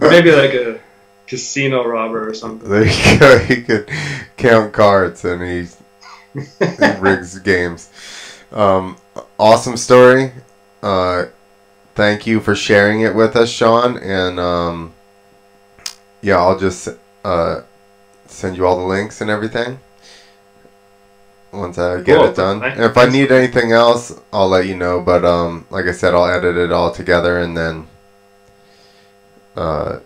Maybe 0.00 0.30
like 0.30 0.54
a 0.54 0.80
casino 1.28 1.86
robber 1.86 2.28
or 2.28 2.34
something. 2.34 2.68
There 2.68 2.86
you 2.86 3.18
go. 3.18 3.38
He 3.46 3.62
could 3.62 3.88
count 4.36 4.72
cards 4.72 5.24
and 5.24 5.42
he, 5.42 5.68
he 6.34 6.90
rigs 6.98 7.38
games. 7.38 7.90
Um, 8.50 8.96
awesome 9.38 9.76
story 9.76 10.32
uh, 10.82 11.26
thank 11.94 12.26
you 12.26 12.40
for 12.40 12.54
sharing 12.54 13.00
it 13.00 13.14
with 13.14 13.36
us, 13.36 13.50
Shawn. 13.50 13.98
And 13.98 14.38
um, 14.38 14.92
yeah, 16.22 16.38
I'll 16.38 16.58
just 16.58 16.88
uh, 17.24 17.62
send 18.26 18.56
you 18.56 18.66
all 18.66 18.78
the 18.78 18.86
links 18.86 19.20
and 19.20 19.30
everything 19.30 19.78
once 21.52 21.78
I 21.78 22.02
get 22.02 22.18
cool. 22.18 22.26
it 22.26 22.36
done. 22.36 22.62
And 22.62 22.82
if 22.84 22.96
I 22.96 23.08
need 23.08 23.32
anything 23.32 23.72
else, 23.72 24.18
I'll 24.32 24.48
let 24.48 24.66
you 24.66 24.76
know. 24.76 25.00
But 25.00 25.24
um, 25.24 25.66
like 25.70 25.86
I 25.86 25.92
said, 25.92 26.14
I'll 26.14 26.26
edit 26.26 26.56
it 26.56 26.72
all 26.72 26.92
together 26.92 27.38
and 27.38 27.56
then 27.56 27.86
uh, 29.56 30.00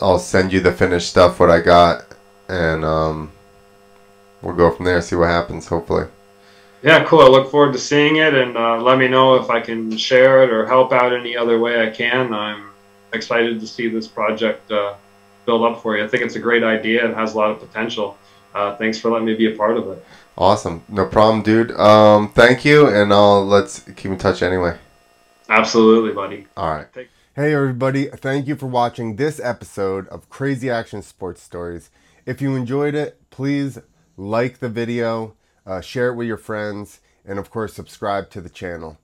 I'll 0.00 0.18
send 0.18 0.52
you 0.52 0.60
the 0.60 0.72
finished 0.72 1.08
stuff 1.08 1.40
what 1.40 1.50
I 1.50 1.60
got, 1.60 2.04
and 2.48 2.84
um, 2.84 3.32
we'll 4.42 4.54
go 4.54 4.70
from 4.70 4.84
there. 4.84 5.00
See 5.02 5.16
what 5.16 5.28
happens. 5.28 5.66
Hopefully. 5.66 6.06
Yeah, 6.82 7.04
cool. 7.04 7.20
I 7.20 7.28
look 7.28 7.50
forward 7.50 7.72
to 7.72 7.78
seeing 7.78 8.16
it, 8.16 8.34
and 8.34 8.56
uh, 8.56 8.80
let 8.80 8.98
me 8.98 9.08
know 9.08 9.34
if 9.36 9.50
I 9.50 9.60
can 9.60 9.96
share 9.96 10.44
it 10.44 10.50
or 10.50 10.66
help 10.66 10.92
out 10.92 11.12
any 11.12 11.36
other 11.36 11.58
way 11.58 11.86
I 11.86 11.90
can. 11.90 12.32
I'm 12.34 12.70
excited 13.12 13.58
to 13.60 13.66
see 13.66 13.88
this 13.88 14.06
project 14.06 14.70
uh, 14.70 14.94
build 15.46 15.64
up 15.64 15.82
for 15.82 15.96
you. 15.96 16.04
I 16.04 16.08
think 16.08 16.22
it's 16.22 16.36
a 16.36 16.40
great 16.40 16.62
idea 16.62 17.04
and 17.04 17.14
has 17.14 17.34
a 17.34 17.38
lot 17.38 17.50
of 17.50 17.58
potential. 17.60 18.18
Uh, 18.54 18.76
thanks 18.76 18.98
for 18.98 19.10
letting 19.10 19.26
me 19.26 19.34
be 19.34 19.52
a 19.52 19.56
part 19.56 19.76
of 19.76 19.88
it. 19.88 20.04
Awesome. 20.38 20.84
No 20.88 21.06
problem, 21.06 21.42
dude. 21.42 21.72
Um, 21.72 22.30
thank 22.32 22.64
you, 22.64 22.88
and 22.88 23.12
I'll 23.12 23.44
let's 23.44 23.80
keep 23.80 24.10
in 24.12 24.18
touch 24.18 24.42
anyway. 24.42 24.76
Absolutely, 25.48 26.12
buddy. 26.12 26.46
All 26.56 26.70
right. 26.70 26.92
Take- 26.92 27.10
hey, 27.36 27.52
everybody. 27.52 28.06
Thank 28.06 28.46
you 28.46 28.56
for 28.56 28.66
watching 28.66 29.16
this 29.16 29.38
episode 29.38 30.08
of 30.08 30.30
Crazy 30.30 30.70
Action 30.70 31.02
Sports 31.02 31.42
Stories. 31.42 31.90
If 32.24 32.40
you 32.40 32.56
enjoyed 32.56 32.94
it, 32.94 33.20
please 33.28 33.78
like 34.16 34.60
the 34.60 34.70
video 34.70 35.36
uh, 35.66 35.82
share 35.82 36.08
it 36.08 36.14
with 36.14 36.28
your 36.28 36.38
friends, 36.38 37.00
and 37.26 37.38
of 37.38 37.50
course, 37.50 37.74
subscribe 37.74 38.30
to 38.30 38.40
the 38.40 38.48
channel. 38.48 38.96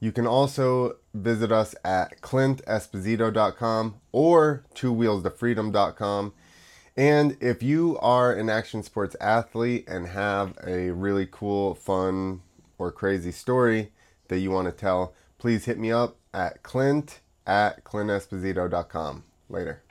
You 0.00 0.10
can 0.10 0.26
also 0.26 0.96
visit 1.14 1.52
us 1.52 1.76
at 1.84 2.20
clintesposito.com 2.20 4.00
or 4.10 4.64
twowheelstofreedom.com. 4.74 6.32
And 6.96 7.36
if 7.40 7.62
you 7.62 7.96
are 8.00 8.32
an 8.32 8.50
action 8.50 8.82
sports 8.82 9.14
athlete 9.20 9.84
and 9.86 10.08
have 10.08 10.58
a 10.66 10.90
really 10.90 11.28
cool, 11.30 11.76
fun, 11.76 12.40
or 12.76 12.90
crazy 12.90 13.30
story 13.30 13.92
that 14.26 14.40
you 14.40 14.50
want 14.50 14.66
to 14.66 14.72
tell, 14.72 15.14
please 15.38 15.66
hit 15.66 15.78
me 15.78 15.92
up 15.92 16.16
at 16.34 16.64
clint 16.64 17.20
at 17.48 17.82
clintesposito.com. 17.82 19.24
Later. 19.48 19.82